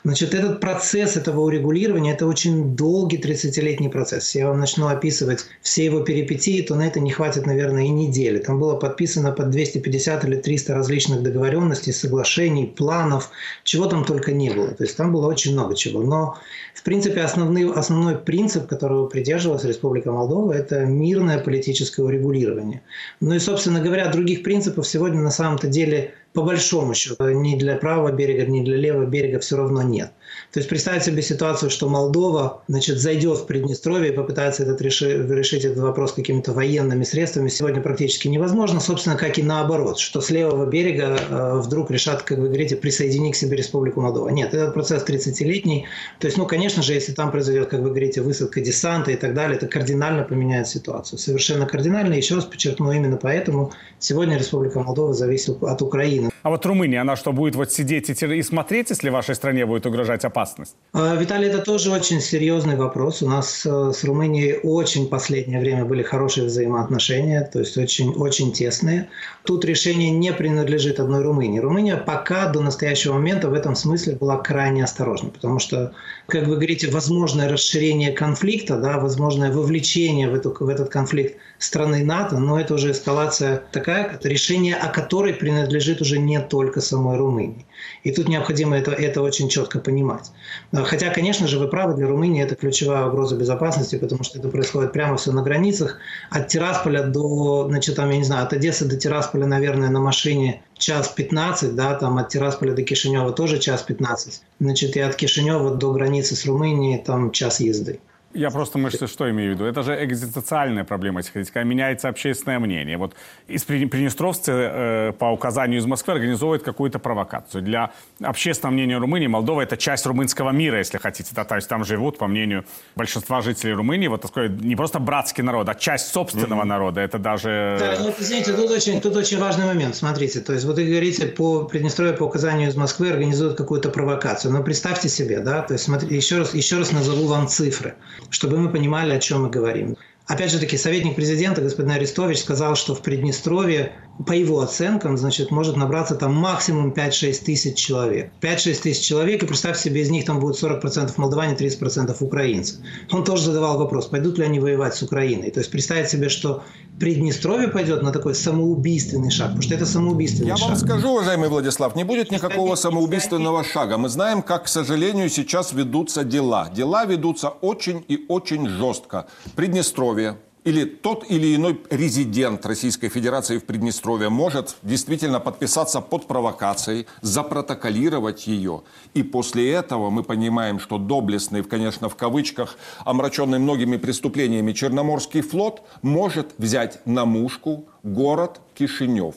Значит, 0.05 0.35
этот 0.35 0.59
процесс 0.59 1.17
этого 1.17 1.41
урегулирования– 1.41 2.13
это 2.13 2.27
очень 2.27 2.75
долгий 2.75 3.17
30-летний 3.17 3.89
процесс. 3.89 4.35
Я 4.35 4.49
вам 4.49 4.59
начну 4.59 4.85
описывать 4.87 5.47
все 5.63 5.83
его 5.83 6.01
перипетии, 6.01 6.61
то 6.61 6.75
на 6.75 6.85
это 6.85 6.99
не 6.99 7.09
хватит, 7.09 7.47
наверное, 7.47 7.85
и 7.85 7.89
недели. 7.89 8.37
Там 8.37 8.59
было 8.59 8.75
подписано 8.75 9.31
под 9.31 9.49
250 9.49 10.25
или 10.25 10.35
300 10.35 10.75
различных 10.75 11.23
договоренностей, 11.23 11.91
соглашений, 11.91 12.67
планов, 12.67 13.31
чего 13.63 13.87
там 13.87 14.05
только 14.05 14.31
не 14.31 14.51
было. 14.51 14.67
То 14.67 14.83
есть 14.83 14.95
там 14.95 15.11
было 15.11 15.25
очень 15.25 15.53
много 15.53 15.73
чего. 15.75 16.03
Но, 16.03 16.37
в 16.75 16.83
принципе, 16.83 17.21
основной, 17.21 17.73
основной 17.73 18.15
принцип, 18.15 18.67
которого 18.67 19.07
придерживалась 19.07 19.63
Республика 19.63 20.11
Молдова– 20.11 20.51
это 20.53 20.85
мирное 20.85 21.39
политическое 21.39 22.03
урегулирование. 22.03 22.83
Ну 23.21 23.33
и, 23.33 23.39
собственно 23.39 23.81
говоря, 23.81 24.11
других 24.11 24.43
принципов 24.43 24.87
сегодня 24.87 25.19
на 25.19 25.31
самом-то 25.31 25.65
деле 25.65 26.13
по 26.35 26.41
большому 26.43 26.93
счету, 26.93 27.29
ни 27.29 27.55
для 27.57 27.77
правого 27.77 28.11
берега, 28.11 28.45
ни 28.45 28.61
для 28.61 28.75
левого 28.75 29.05
берега 29.05 29.39
все 29.39 29.55
равно 29.55 29.81
нет. 29.81 30.11
То 30.51 30.59
есть 30.59 30.69
представить 30.69 31.03
себе 31.03 31.21
ситуацию, 31.21 31.69
что 31.69 31.89
Молдова 31.89 32.63
значит, 32.67 32.97
зайдет 32.99 33.39
в 33.39 33.45
Приднестровье 33.45 34.13
и 34.13 34.15
попытается 34.15 34.63
этот 34.63 34.81
реши, 34.81 35.25
решить 35.27 35.65
этот 35.65 35.79
вопрос 35.79 36.13
какими-то 36.13 36.53
военными 36.53 37.03
средствами, 37.03 37.49
сегодня 37.49 37.81
практически 37.81 38.27
невозможно. 38.27 38.79
Собственно, 38.79 39.17
как 39.17 39.37
и 39.37 39.43
наоборот, 39.43 39.99
что 39.99 40.21
с 40.21 40.29
левого 40.29 40.65
берега 40.65 41.17
э, 41.17 41.59
вдруг 41.59 41.91
решат, 41.91 42.23
как 42.23 42.37
вы 42.37 42.47
говорите, 42.47 42.75
присоединить 42.75 43.33
к 43.33 43.37
себе 43.37 43.57
Республику 43.57 44.01
Молдова. 44.01 44.29
Нет, 44.29 44.53
этот 44.53 44.73
процесс 44.73 45.03
30-летний. 45.03 45.87
То 46.19 46.27
есть, 46.27 46.37
ну, 46.37 46.45
конечно 46.45 46.81
же, 46.81 46.93
если 46.93 47.11
там 47.11 47.31
произойдет, 47.31 47.69
как 47.69 47.81
вы 47.81 47.89
говорите, 47.89 48.21
высадка 48.21 48.61
десанта 48.61 49.11
и 49.11 49.15
так 49.15 49.33
далее, 49.33 49.57
это 49.57 49.67
кардинально 49.67 50.23
поменяет 50.23 50.67
ситуацию. 50.67 51.19
Совершенно 51.19 51.65
кардинально. 51.65 52.13
Еще 52.13 52.35
раз 52.35 52.45
подчеркну, 52.45 52.91
именно 52.91 53.17
поэтому 53.17 53.73
сегодня 53.99 54.37
Республика 54.37 54.79
Молдова 54.79 55.13
зависит 55.13 55.61
от 55.61 55.81
Украины. 55.81 56.29
А 56.45 56.51
вот 56.51 56.63
Румыния, 56.63 57.01
она 57.01 57.15
что, 57.15 57.33
будет 57.33 57.55
вот 57.55 57.71
сидеть 57.71 58.07
и, 58.07 58.25
и 58.37 58.43
смотреть, 58.43 58.91
если 58.91 59.09
вашей 59.09 59.33
стране 59.33 59.65
будет 59.65 59.87
угрожать 59.87 60.23
опасность? 60.25 60.75
А, 60.93 61.15
Виталий, 61.15 61.47
это 61.47 61.57
тоже 61.57 61.89
очень 61.89 62.21
серьезный 62.21 62.75
вопрос. 62.75 63.23
У 63.23 63.27
нас 63.27 63.65
э, 63.65 63.91
с 63.91 64.03
Румынией 64.03 64.59
очень 64.61 65.07
последнее 65.07 65.59
время 65.59 65.85
были 65.85 66.03
хорошие 66.03 66.45
взаимоотношения, 66.45 67.49
то 67.51 67.57
есть 67.57 67.75
очень, 67.79 68.11
очень 68.11 68.51
тесные. 68.51 69.09
Тут 69.43 69.65
решение 69.65 70.11
не 70.11 70.31
принадлежит 70.33 70.99
одной 70.99 71.23
Румынии. 71.23 71.57
Румыния 71.57 71.97
пока 71.97 72.47
до 72.49 72.61
настоящего 72.61 73.13
момента 73.13 73.49
в 73.49 73.53
этом 73.55 73.73
смысле 73.73 74.15
была 74.15 74.37
крайне 74.37 74.83
осторожна, 74.83 75.31
потому 75.31 75.57
что, 75.57 75.93
как 76.27 76.45
вы 76.45 76.57
говорите, 76.57 76.91
возможное 76.91 77.49
расширение 77.49 78.11
конфликта, 78.11 78.77
да, 78.77 78.99
возможное 78.99 79.51
вовлечение 79.51 80.29
в, 80.29 80.35
эту, 80.35 80.51
в 80.51 80.69
этот 80.69 80.89
конфликт 80.89 81.37
страны 81.57 82.05
НАТО, 82.05 82.37
но 82.37 82.59
это 82.59 82.75
уже 82.75 82.91
эскалация 82.91 83.63
такая, 83.71 84.19
решение 84.23 84.75
о 84.75 84.89
которой 84.89 85.33
принадлежит 85.33 86.01
уже 86.01 86.19
не 86.19 86.34
только 86.39 86.81
самой 86.81 87.17
Румынии. 87.17 87.65
И 88.03 88.11
тут 88.11 88.27
необходимо 88.27 88.77
это, 88.77 88.91
это 88.91 89.21
очень 89.21 89.49
четко 89.49 89.79
понимать. 89.79 90.31
Хотя, 90.73 91.09
конечно 91.09 91.47
же, 91.47 91.59
вы 91.59 91.67
правы, 91.67 91.95
для 91.95 92.07
Румынии 92.07 92.43
это 92.43 92.55
ключевая 92.55 93.05
угроза 93.05 93.35
безопасности, 93.35 93.97
потому 93.97 94.23
что 94.23 94.39
это 94.39 94.49
происходит 94.49 94.93
прямо 94.93 95.17
все 95.17 95.31
на 95.31 95.41
границах. 95.41 95.97
От 96.29 96.47
Тирасполя 96.47 97.03
до, 97.03 97.67
значит, 97.67 97.95
там, 97.95 98.09
я 98.09 98.17
не 98.17 98.23
знаю, 98.23 98.45
от 98.45 98.53
Одессы 98.53 98.85
до 98.85 98.95
Тирасполя, 98.97 99.45
наверное, 99.45 99.89
на 99.89 99.99
машине 99.99 100.63
час 100.77 101.09
15, 101.09 101.75
да, 101.75 101.93
там 101.95 102.17
от 102.17 102.29
Тирасполя 102.29 102.73
до 102.73 102.83
Кишинева 102.83 103.31
тоже 103.31 103.59
час 103.59 103.83
15. 103.83 104.41
Значит, 104.59 104.95
и 104.95 104.99
от 104.99 105.15
Кишинева 105.15 105.75
до 105.75 105.93
границы 105.93 106.35
с 106.35 106.45
Румынией 106.45 106.97
там 107.03 107.31
час 107.31 107.59
езды. 107.59 107.99
Я 108.35 108.49
просто 108.49 108.77
мыслю, 108.77 109.07
что 109.07 109.29
имею 109.31 109.51
в 109.51 109.55
виду. 109.55 109.65
Это 109.65 109.81
же 109.81 110.03
экзистенциальная 110.03 110.83
проблема, 110.83 111.19
если 111.19 111.31
хотите, 111.31 111.53
когда 111.53 111.63
меняется 111.63 112.09
общественное 112.09 112.59
мнение. 112.59 112.97
Вот 112.97 113.13
из 113.47 113.63
приднестровцы 113.63 114.51
э, 114.51 115.11
по 115.17 115.31
указанию 115.31 115.79
из 115.79 115.85
Москвы 115.85 116.13
организовывают 116.13 116.61
какую-то 116.61 116.99
провокацию. 116.99 117.63
Для 117.63 117.91
общественного 118.21 118.73
мнения 118.73 118.97
Румынии 118.97 119.27
Молдова 119.27 119.61
это 119.61 119.77
часть 119.77 120.05
румынского 120.05 120.49
мира, 120.51 120.79
если 120.79 120.97
хотите. 120.97 121.29
Да, 121.33 121.45
то 121.45 121.55
есть 121.55 121.69
там 121.69 121.85
живут, 121.85 122.17
по 122.17 122.27
мнению 122.27 122.65
большинства 122.95 123.39
жителей 123.39 123.73
Румынии, 123.73 124.07
вот 124.09 124.21
такой 124.21 124.49
не 124.49 124.75
просто 124.75 124.99
братский 124.99 125.41
народ, 125.41 125.69
а 125.69 125.75
часть 125.75 126.11
собственного 126.11 126.63
mm-hmm. 126.63 126.65
народа. 126.65 127.01
Это 127.01 127.17
даже... 127.17 127.77
Да, 127.79 127.95
ну, 128.03 128.13
извините, 128.19 128.51
тут 128.51 128.69
очень, 128.69 128.99
тут 128.99 129.15
очень 129.15 129.39
важный 129.39 129.65
момент. 129.65 129.95
Смотрите, 129.95 130.41
то 130.41 130.51
есть 130.51 130.65
вот 130.65 130.75
вы 130.75 130.83
говорите, 130.85 131.27
по 131.27 131.63
Приднестровью 131.63 132.17
по 132.17 132.23
указанию 132.23 132.67
из 132.67 132.75
Москвы 132.75 133.11
организуют 133.11 133.57
какую-то 133.57 133.89
провокацию. 133.89 134.51
Но 134.51 134.61
представьте 134.61 135.07
себе, 135.07 135.39
да, 135.39 135.61
то 135.61 135.73
есть 135.73 135.85
смотрите, 135.85 136.15
еще 136.17 136.39
раз, 136.39 136.53
еще 136.53 136.77
раз 136.77 136.91
назову 136.91 137.27
вам 137.27 137.47
цифры 137.47 137.95
чтобы 138.29 138.57
мы 138.57 138.69
понимали, 138.69 139.13
о 139.13 139.19
чем 139.19 139.43
мы 139.43 139.49
говорим. 139.49 139.97
Опять 140.27 140.51
же 140.51 140.59
таки, 140.59 140.77
советник 140.77 141.15
президента 141.15 141.61
господин 141.61 141.91
Арестович 141.91 142.39
сказал, 142.39 142.75
что 142.75 142.95
в 142.95 143.01
Приднестровье, 143.01 143.91
по 144.25 144.31
его 144.31 144.61
оценкам, 144.61 145.17
значит, 145.17 145.51
может 145.51 145.75
набраться 145.75 146.15
там 146.15 146.33
максимум 146.33 146.91
5-6 146.91 147.43
тысяч 147.43 147.75
человек. 147.75 148.31
5-6 148.41 148.81
тысяч 148.81 149.05
человек, 149.05 149.43
и 149.43 149.45
представьте 149.45 149.83
себе, 149.83 150.01
из 150.01 150.09
них 150.09 150.25
там 150.25 150.39
будет 150.39 150.61
40% 150.61 151.13
молдаване, 151.17 151.55
30% 151.55 152.15
украинцы. 152.19 152.77
Он 153.11 153.23
тоже 153.23 153.43
задавал 153.43 153.77
вопрос, 153.77 154.07
пойдут 154.07 154.37
ли 154.37 154.45
они 154.45 154.59
воевать 154.59 154.95
с 154.95 155.03
Украиной. 155.03 155.51
То 155.51 155.59
есть 155.59 155.71
представить 155.71 156.09
себе, 156.09 156.29
что 156.29 156.63
Приднестровье 156.99 157.67
пойдет 157.67 158.03
на 158.03 158.11
такой 158.11 158.35
самоубийственный 158.35 159.29
шаг, 159.29 159.47
потому 159.47 159.63
что 159.63 159.73
это 159.73 159.85
самоубийственный 159.85 160.47
Я 160.47 160.55
шаг. 160.55 160.69
Я 160.69 160.75
вам 160.75 160.77
скажу, 160.77 161.09
уважаемый 161.09 161.49
Владислав, 161.49 161.93
не 161.95 162.05
будет 162.05 162.31
никакого 162.31 162.75
самоубийственного 162.75 163.65
шага. 163.65 163.97
Мы 163.97 164.07
знаем, 164.07 164.41
как, 164.41 164.63
к 164.63 164.67
сожалению, 164.69 165.29
сейчас 165.29 165.73
ведутся 165.73 166.23
дела. 166.23 166.69
Дела 166.73 167.03
ведутся 167.03 167.49
очень 167.49 168.05
и 168.07 168.25
очень 168.29 168.69
жестко. 168.69 169.27
Приднестровье 169.57 170.37
или 170.65 170.83
тот 170.83 171.29
или 171.29 171.55
иной 171.55 171.79
резидент 171.91 172.65
Российской 172.65 173.07
Федерации 173.09 173.59
в 173.59 173.65
Приднестровье 173.65 174.29
может 174.29 174.75
действительно 174.81 175.39
подписаться 175.39 176.01
под 176.01 176.27
провокацией, 176.27 177.05
запротоколировать 177.21 178.47
ее. 178.47 178.81
И 179.13 179.21
после 179.23 179.71
этого 179.71 180.09
мы 180.09 180.23
понимаем, 180.23 180.79
что 180.79 180.97
доблестный, 180.97 181.63
конечно, 181.63 182.09
в 182.09 182.15
кавычках, 182.15 182.77
омраченный 183.05 183.59
многими 183.59 183.97
преступлениями 183.97 184.73
Черноморский 184.73 185.41
флот 185.41 185.83
может 186.01 186.55
взять 186.57 186.99
на 187.05 187.25
мушку 187.25 187.85
город 188.03 188.59
Кишинев 188.73 189.35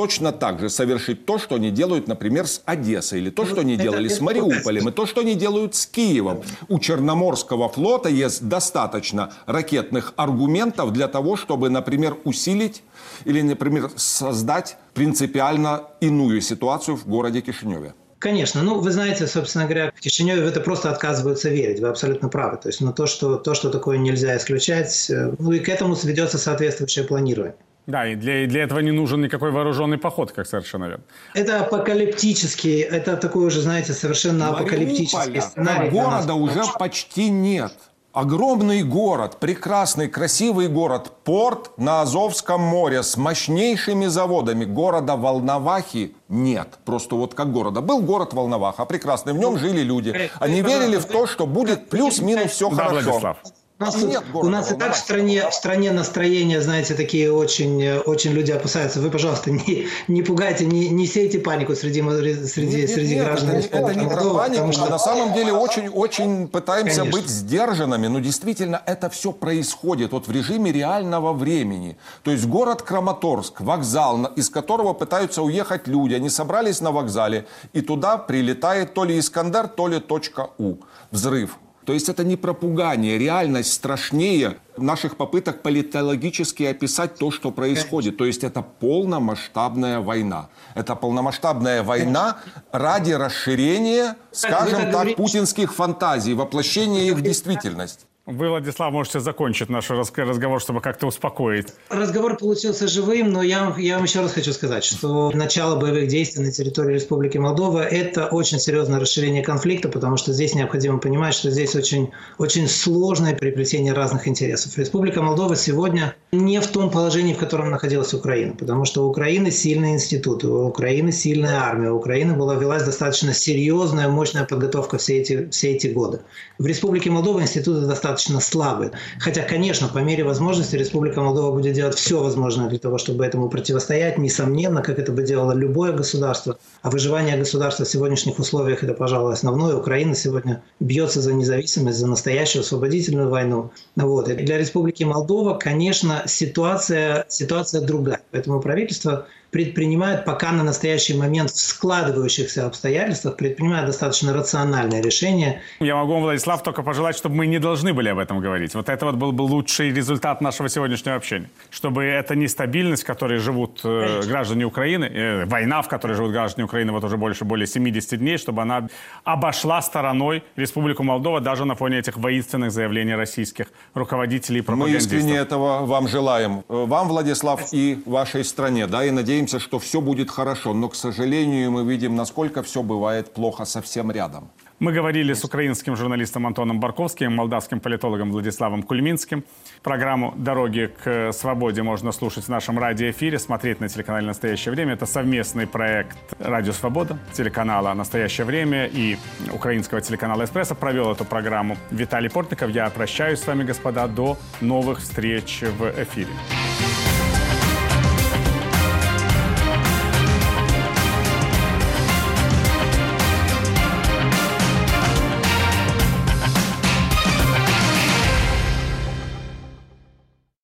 точно 0.00 0.32
так 0.32 0.60
же 0.60 0.70
совершить 0.70 1.26
то, 1.26 1.38
что 1.38 1.56
они 1.56 1.70
делают, 1.70 2.08
например, 2.08 2.46
с 2.46 2.62
Одессой, 2.64 3.18
или 3.18 3.28
то, 3.28 3.44
что 3.44 3.60
они 3.60 3.76
делали 3.76 4.08
с 4.08 4.18
Мариуполем, 4.22 4.88
и 4.88 4.92
то, 4.92 5.04
что 5.04 5.20
они 5.20 5.34
делают 5.34 5.74
с 5.74 5.84
Киевом. 5.84 6.42
У 6.68 6.78
Черноморского 6.78 7.68
флота 7.68 8.08
есть 8.08 8.48
достаточно 8.48 9.30
ракетных 9.44 10.14
аргументов 10.16 10.94
для 10.94 11.06
того, 11.06 11.36
чтобы, 11.36 11.68
например, 11.68 12.16
усилить 12.24 12.82
или, 13.26 13.42
например, 13.42 13.90
создать 13.96 14.78
принципиально 14.94 15.82
иную 16.00 16.40
ситуацию 16.40 16.96
в 16.96 17.06
городе 17.06 17.42
Кишиневе. 17.42 17.92
Конечно. 18.20 18.62
Ну, 18.62 18.80
вы 18.80 18.92
знаете, 18.92 19.26
собственно 19.26 19.64
говоря, 19.64 19.92
в 19.94 20.00
Кишиневе 20.00 20.42
в 20.42 20.46
это 20.46 20.60
просто 20.60 20.90
отказываются 20.90 21.50
верить. 21.50 21.80
Вы 21.80 21.88
абсолютно 21.88 22.30
правы. 22.30 22.56
То 22.56 22.68
есть, 22.68 22.80
на 22.80 22.92
то, 22.92 23.06
что, 23.06 23.36
то, 23.36 23.52
что 23.52 23.68
такое 23.68 23.98
нельзя 23.98 24.34
исключать, 24.38 25.10
э, 25.10 25.34
ну 25.38 25.52
и 25.52 25.58
к 25.58 25.68
этому 25.68 25.94
сведется 25.94 26.38
соответствующее 26.38 27.04
планирование. 27.04 27.54
Да, 27.90 28.06
и 28.06 28.14
для, 28.14 28.46
для 28.46 28.62
этого 28.62 28.78
не 28.80 28.92
нужен 28.92 29.20
никакой 29.20 29.50
вооруженный 29.50 29.98
поход, 29.98 30.32
как 30.32 30.46
совершенно 30.46 30.84
верно. 30.84 31.04
Это 31.34 31.60
апокалиптический, 31.60 32.80
это 32.80 33.16
такой 33.16 33.46
уже, 33.46 33.60
знаете, 33.60 33.92
совершенно 33.92 34.50
апокалиптический 34.50 35.40
сценарий. 35.40 35.90
Города 35.90 36.34
уже 36.34 36.62
почти 36.78 37.30
нет. 37.30 37.72
Огромный 38.12 38.82
город, 38.82 39.38
прекрасный, 39.38 40.08
красивый 40.08 40.66
город, 40.66 41.12
порт 41.22 41.70
на 41.78 42.02
Азовском 42.02 42.60
море 42.60 43.04
с 43.04 43.16
мощнейшими 43.16 44.06
заводами. 44.06 44.64
Города 44.64 45.14
Волновахи 45.14 46.16
нет. 46.28 46.78
Просто 46.84 47.14
вот 47.14 47.34
как 47.34 47.52
города. 47.52 47.80
Был 47.80 48.02
город 48.02 48.32
Волноваха, 48.32 48.84
прекрасный, 48.84 49.32
в 49.32 49.38
нем 49.38 49.58
жили 49.58 49.82
люди. 49.82 50.30
Они 50.40 50.60
верили 50.60 50.96
в 50.96 51.04
то, 51.04 51.28
что 51.28 51.46
будет 51.46 51.88
плюс-минус 51.88 52.50
все 52.50 52.70
да, 52.70 52.88
хорошо. 52.88 53.36
У 53.80 53.84
нас, 53.84 53.94
тут, 53.94 54.14
у 54.34 54.48
нас 54.50 54.70
и 54.70 54.74
так 54.74 54.92
в 54.92 54.98
стране, 54.98 55.48
в 55.48 55.54
стране 55.54 55.90
настроения, 55.90 56.60
знаете, 56.60 56.92
такие 56.94 57.32
очень, 57.32 57.90
очень 58.00 58.32
люди 58.32 58.50
опасаются. 58.50 59.00
Вы, 59.00 59.10
пожалуйста, 59.10 59.50
не, 59.50 59.86
не 60.06 60.22
пугайте, 60.22 60.66
не, 60.66 60.90
не 60.90 61.06
сейте 61.06 61.38
панику 61.38 61.74
среди, 61.74 62.02
среди, 62.46 62.76
нет, 62.76 62.90
среди 62.90 63.14
нет, 63.14 63.24
граждан. 63.24 63.50
Это, 63.52 63.78
это 63.78 63.94
не 63.94 64.06
про 64.06 64.34
панику, 64.34 64.70
что... 64.72 64.90
на 64.90 64.98
самом 64.98 65.32
деле 65.32 65.54
очень, 65.54 65.88
очень 65.88 66.46
пытаемся 66.46 67.00
Конечно. 67.00 67.20
быть 67.20 67.30
сдержанными, 67.30 68.08
но 68.08 68.18
действительно 68.18 68.82
это 68.84 69.08
все 69.08 69.32
происходит 69.32 70.12
вот 70.12 70.28
в 70.28 70.30
режиме 70.30 70.72
реального 70.72 71.32
времени. 71.32 71.96
То 72.22 72.32
есть 72.32 72.44
город 72.44 72.82
Краматорск, 72.82 73.62
вокзал, 73.62 74.26
из 74.36 74.50
которого 74.50 74.92
пытаются 74.92 75.40
уехать 75.40 75.88
люди, 75.88 76.12
они 76.12 76.28
собрались 76.28 76.82
на 76.82 76.92
вокзале, 76.92 77.46
и 77.72 77.80
туда 77.80 78.18
прилетает 78.18 78.92
то 78.92 79.04
ли 79.04 79.18
Искандер, 79.18 79.68
то 79.68 79.88
ли 79.88 80.00
точка 80.00 80.50
У. 80.58 80.74
Взрыв. 81.10 81.58
То 81.84 81.94
есть 81.94 82.08
это 82.08 82.24
не 82.24 82.36
про 82.36 82.52
пугание, 82.52 83.18
реальность 83.18 83.72
страшнее 83.72 84.58
наших 84.76 85.16
попыток 85.16 85.62
политологически 85.62 86.64
описать 86.64 87.16
то, 87.16 87.30
что 87.30 87.50
происходит. 87.50 88.16
То 88.16 88.26
есть 88.26 88.44
это 88.44 88.62
полномасштабная 88.62 90.00
война. 90.00 90.48
Это 90.74 90.94
полномасштабная 90.94 91.82
война 91.82 92.38
ради 92.70 93.12
расширения, 93.12 94.16
скажем 94.30 94.92
так, 94.92 95.16
путинских 95.16 95.74
фантазий, 95.74 96.34
воплощения 96.34 97.04
их 97.04 97.14
в 97.14 97.22
действительность. 97.22 98.06
Вы, 98.30 98.48
Владислав, 98.48 98.92
можете 98.92 99.20
закончить 99.20 99.68
наш 99.68 99.90
разговор, 99.90 100.60
чтобы 100.60 100.80
как-то 100.80 101.08
успокоить. 101.08 101.68
Разговор 101.88 102.36
получился 102.36 102.86
живым, 102.86 103.32
но 103.32 103.42
я, 103.42 103.74
я 103.76 103.96
вам 103.96 104.04
еще 104.04 104.20
раз 104.20 104.32
хочу 104.32 104.52
сказать, 104.52 104.84
что 104.84 105.30
начало 105.34 105.76
боевых 105.80 106.06
действий 106.06 106.44
на 106.44 106.52
территории 106.52 106.94
Республики 106.94 107.38
Молдова– 107.38 107.82
это 107.90 108.26
очень 108.26 108.60
серьезное 108.60 109.00
расширение 109.00 109.42
конфликта, 109.42 109.88
потому 109.88 110.16
что 110.16 110.32
здесь 110.32 110.54
необходимо 110.54 110.98
понимать, 110.98 111.34
что 111.34 111.50
здесь 111.50 111.74
очень, 111.74 112.12
очень 112.38 112.68
сложное 112.68 113.34
переплетение 113.34 113.92
разных 113.92 114.28
интересов. 114.28 114.78
Республика 114.78 115.22
Молдова 115.22 115.56
сегодня 115.56 116.14
не 116.30 116.60
в 116.60 116.66
том 116.68 116.90
положении, 116.90 117.34
в 117.34 117.38
котором 117.38 117.70
находилась 117.70 118.14
Украина, 118.14 118.54
потому 118.54 118.84
что 118.84 119.06
у 119.06 119.10
Украины 119.10 119.50
сильные 119.50 119.94
институты, 119.94 120.46
у 120.46 120.68
Украины 120.68 121.10
сильная 121.10 121.60
армия, 121.60 121.90
у 121.90 121.96
Украины 121.96 122.34
была 122.34 122.54
велась 122.54 122.84
достаточно 122.84 123.34
серьезная, 123.34 124.08
мощная 124.08 124.44
подготовка 124.44 124.98
все 124.98 125.18
эти, 125.18 125.48
все 125.50 125.72
эти 125.72 125.88
годы. 125.88 126.20
В 126.58 126.66
Республике 126.66 127.10
Молдова 127.10 127.40
институты 127.40 127.86
достаточно 127.86 128.19
достаточно 128.20 128.40
слабые. 128.40 128.92
Хотя, 129.18 129.42
конечно, 129.42 129.88
по 129.88 129.98
мере 129.98 130.24
возможности 130.24 130.76
Республика 130.76 131.20
Молдова 131.20 131.52
будет 131.52 131.74
делать 131.74 131.94
все 131.94 132.22
возможное 132.22 132.68
для 132.68 132.78
того, 132.78 132.98
чтобы 132.98 133.24
этому 133.24 133.48
противостоять, 133.48 134.18
несомненно, 134.18 134.82
как 134.82 134.98
это 134.98 135.12
бы 135.12 135.22
делало 135.22 135.52
любое 135.52 135.92
государство. 135.92 136.58
А 136.82 136.90
выживание 136.90 137.36
государства 137.36 137.84
в 137.84 137.88
сегодняшних 137.88 138.38
условиях– 138.38 138.82
это, 138.84 138.94
пожалуй, 138.94 139.32
основное. 139.32 139.76
Украина 139.76 140.14
сегодня 140.14 140.62
бьется 140.80 141.20
за 141.20 141.32
независимость, 141.32 141.98
за 141.98 142.06
настоящую 142.06 142.60
освободительную 142.62 143.28
войну. 143.28 143.70
Вот. 143.96 144.28
И 144.28 144.34
для 144.34 144.58
Республики 144.58 145.04
Молдова, 145.04 145.54
конечно, 145.54 146.22
ситуация, 146.26 147.24
ситуация 147.28 147.80
другая. 147.80 148.20
Поэтому 148.30 148.60
правительство 148.60 149.26
предпринимают 149.50 150.24
пока 150.24 150.52
на 150.52 150.62
настоящий 150.62 151.14
момент 151.14 151.50
в 151.50 151.58
складывающихся 151.58 152.66
обстоятельствах, 152.66 153.36
предпринимают 153.36 153.86
достаточно 153.86 154.32
рациональное 154.32 155.02
решение. 155.02 155.60
Я 155.80 155.96
могу 155.96 156.12
вам, 156.14 156.22
Владислав, 156.22 156.62
только 156.62 156.82
пожелать, 156.82 157.16
чтобы 157.16 157.34
мы 157.34 157.46
не 157.46 157.58
должны 157.58 157.92
были 157.92 158.08
об 158.08 158.18
этом 158.18 158.40
говорить. 158.40 158.74
Вот 158.74 158.88
это 158.88 159.06
вот 159.06 159.16
был 159.16 159.32
бы 159.32 159.42
лучший 159.42 159.90
результат 159.92 160.40
нашего 160.40 160.68
сегодняшнего 160.68 161.16
общения. 161.16 161.50
Чтобы 161.70 162.04
эта 162.04 162.36
нестабильность, 162.36 163.02
в 163.02 163.06
которой 163.06 163.38
живут 163.38 163.80
э, 163.84 164.22
граждане 164.26 164.64
Украины, 164.64 165.04
э, 165.04 165.44
война, 165.46 165.82
в 165.82 165.88
которой 165.88 166.14
живут 166.14 166.32
граждане 166.32 166.64
Украины 166.64 166.92
вот 166.92 167.04
уже 167.04 167.16
больше 167.16 167.44
более 167.44 167.66
70 167.66 168.18
дней, 168.18 168.38
чтобы 168.38 168.62
она 168.62 168.88
обошла 169.24 169.82
стороной 169.82 170.44
Республику 170.56 171.02
Молдова 171.02 171.40
даже 171.40 171.64
на 171.64 171.74
фоне 171.74 171.98
этих 171.98 172.16
воинственных 172.16 172.70
заявлений 172.72 173.14
российских 173.14 173.66
руководителей 173.94 174.58
и 174.58 174.62
Мы 174.62 174.66
пропагандистов. 174.66 175.12
искренне 175.12 175.38
этого 175.38 175.86
вам 175.86 176.08
желаем. 176.08 176.62
Вам, 176.68 177.08
Владислав, 177.08 177.72
и 177.72 178.02
вашей 178.06 178.44
стране. 178.44 178.86
Да, 178.86 179.04
и 179.04 179.10
надеемся, 179.40 179.58
что 179.58 179.78
все 179.78 180.00
будет 180.00 180.30
хорошо. 180.30 180.74
Но, 180.74 180.88
к 180.88 180.94
сожалению, 180.94 181.70
мы 181.70 181.84
видим, 181.84 182.14
насколько 182.16 182.62
все 182.62 182.82
бывает 182.82 183.32
плохо 183.32 183.64
совсем 183.64 184.10
рядом. 184.10 184.50
Мы 184.80 184.92
говорили 184.92 185.34
с 185.34 185.44
украинским 185.44 185.96
журналистом 185.96 186.46
Антоном 186.46 186.80
Барковским, 186.80 187.34
молдавским 187.34 187.80
политологом 187.80 188.30
Владиславом 188.30 188.82
Кульминским. 188.82 189.44
Программу 189.82 190.32
«Дороги 190.36 190.90
к 191.04 191.32
свободе» 191.32 191.82
можно 191.82 192.12
слушать 192.12 192.44
в 192.44 192.48
нашем 192.48 192.78
радиоэфире, 192.78 193.38
смотреть 193.38 193.80
на 193.80 193.88
телеканале 193.88 194.26
«Настоящее 194.26 194.72
время». 194.72 194.94
Это 194.94 195.06
совместный 195.06 195.66
проект 195.66 196.16
«Радио 196.38 196.72
Свобода», 196.72 197.18
телеканала 197.34 197.94
«Настоящее 197.94 198.46
время» 198.46 198.86
и 198.86 199.16
украинского 199.52 200.00
телеканала 200.00 200.44
«Эспрессо». 200.44 200.74
Провел 200.74 201.12
эту 201.12 201.24
программу 201.24 201.76
Виталий 201.90 202.30
Портников. 202.30 202.70
Я 202.70 202.88
прощаюсь 202.90 203.40
с 203.40 203.46
вами, 203.46 203.64
господа, 203.64 204.06
до 204.06 204.36
новых 204.60 205.00
встреч 205.00 205.62
в 205.78 206.02
эфире. 206.02 206.30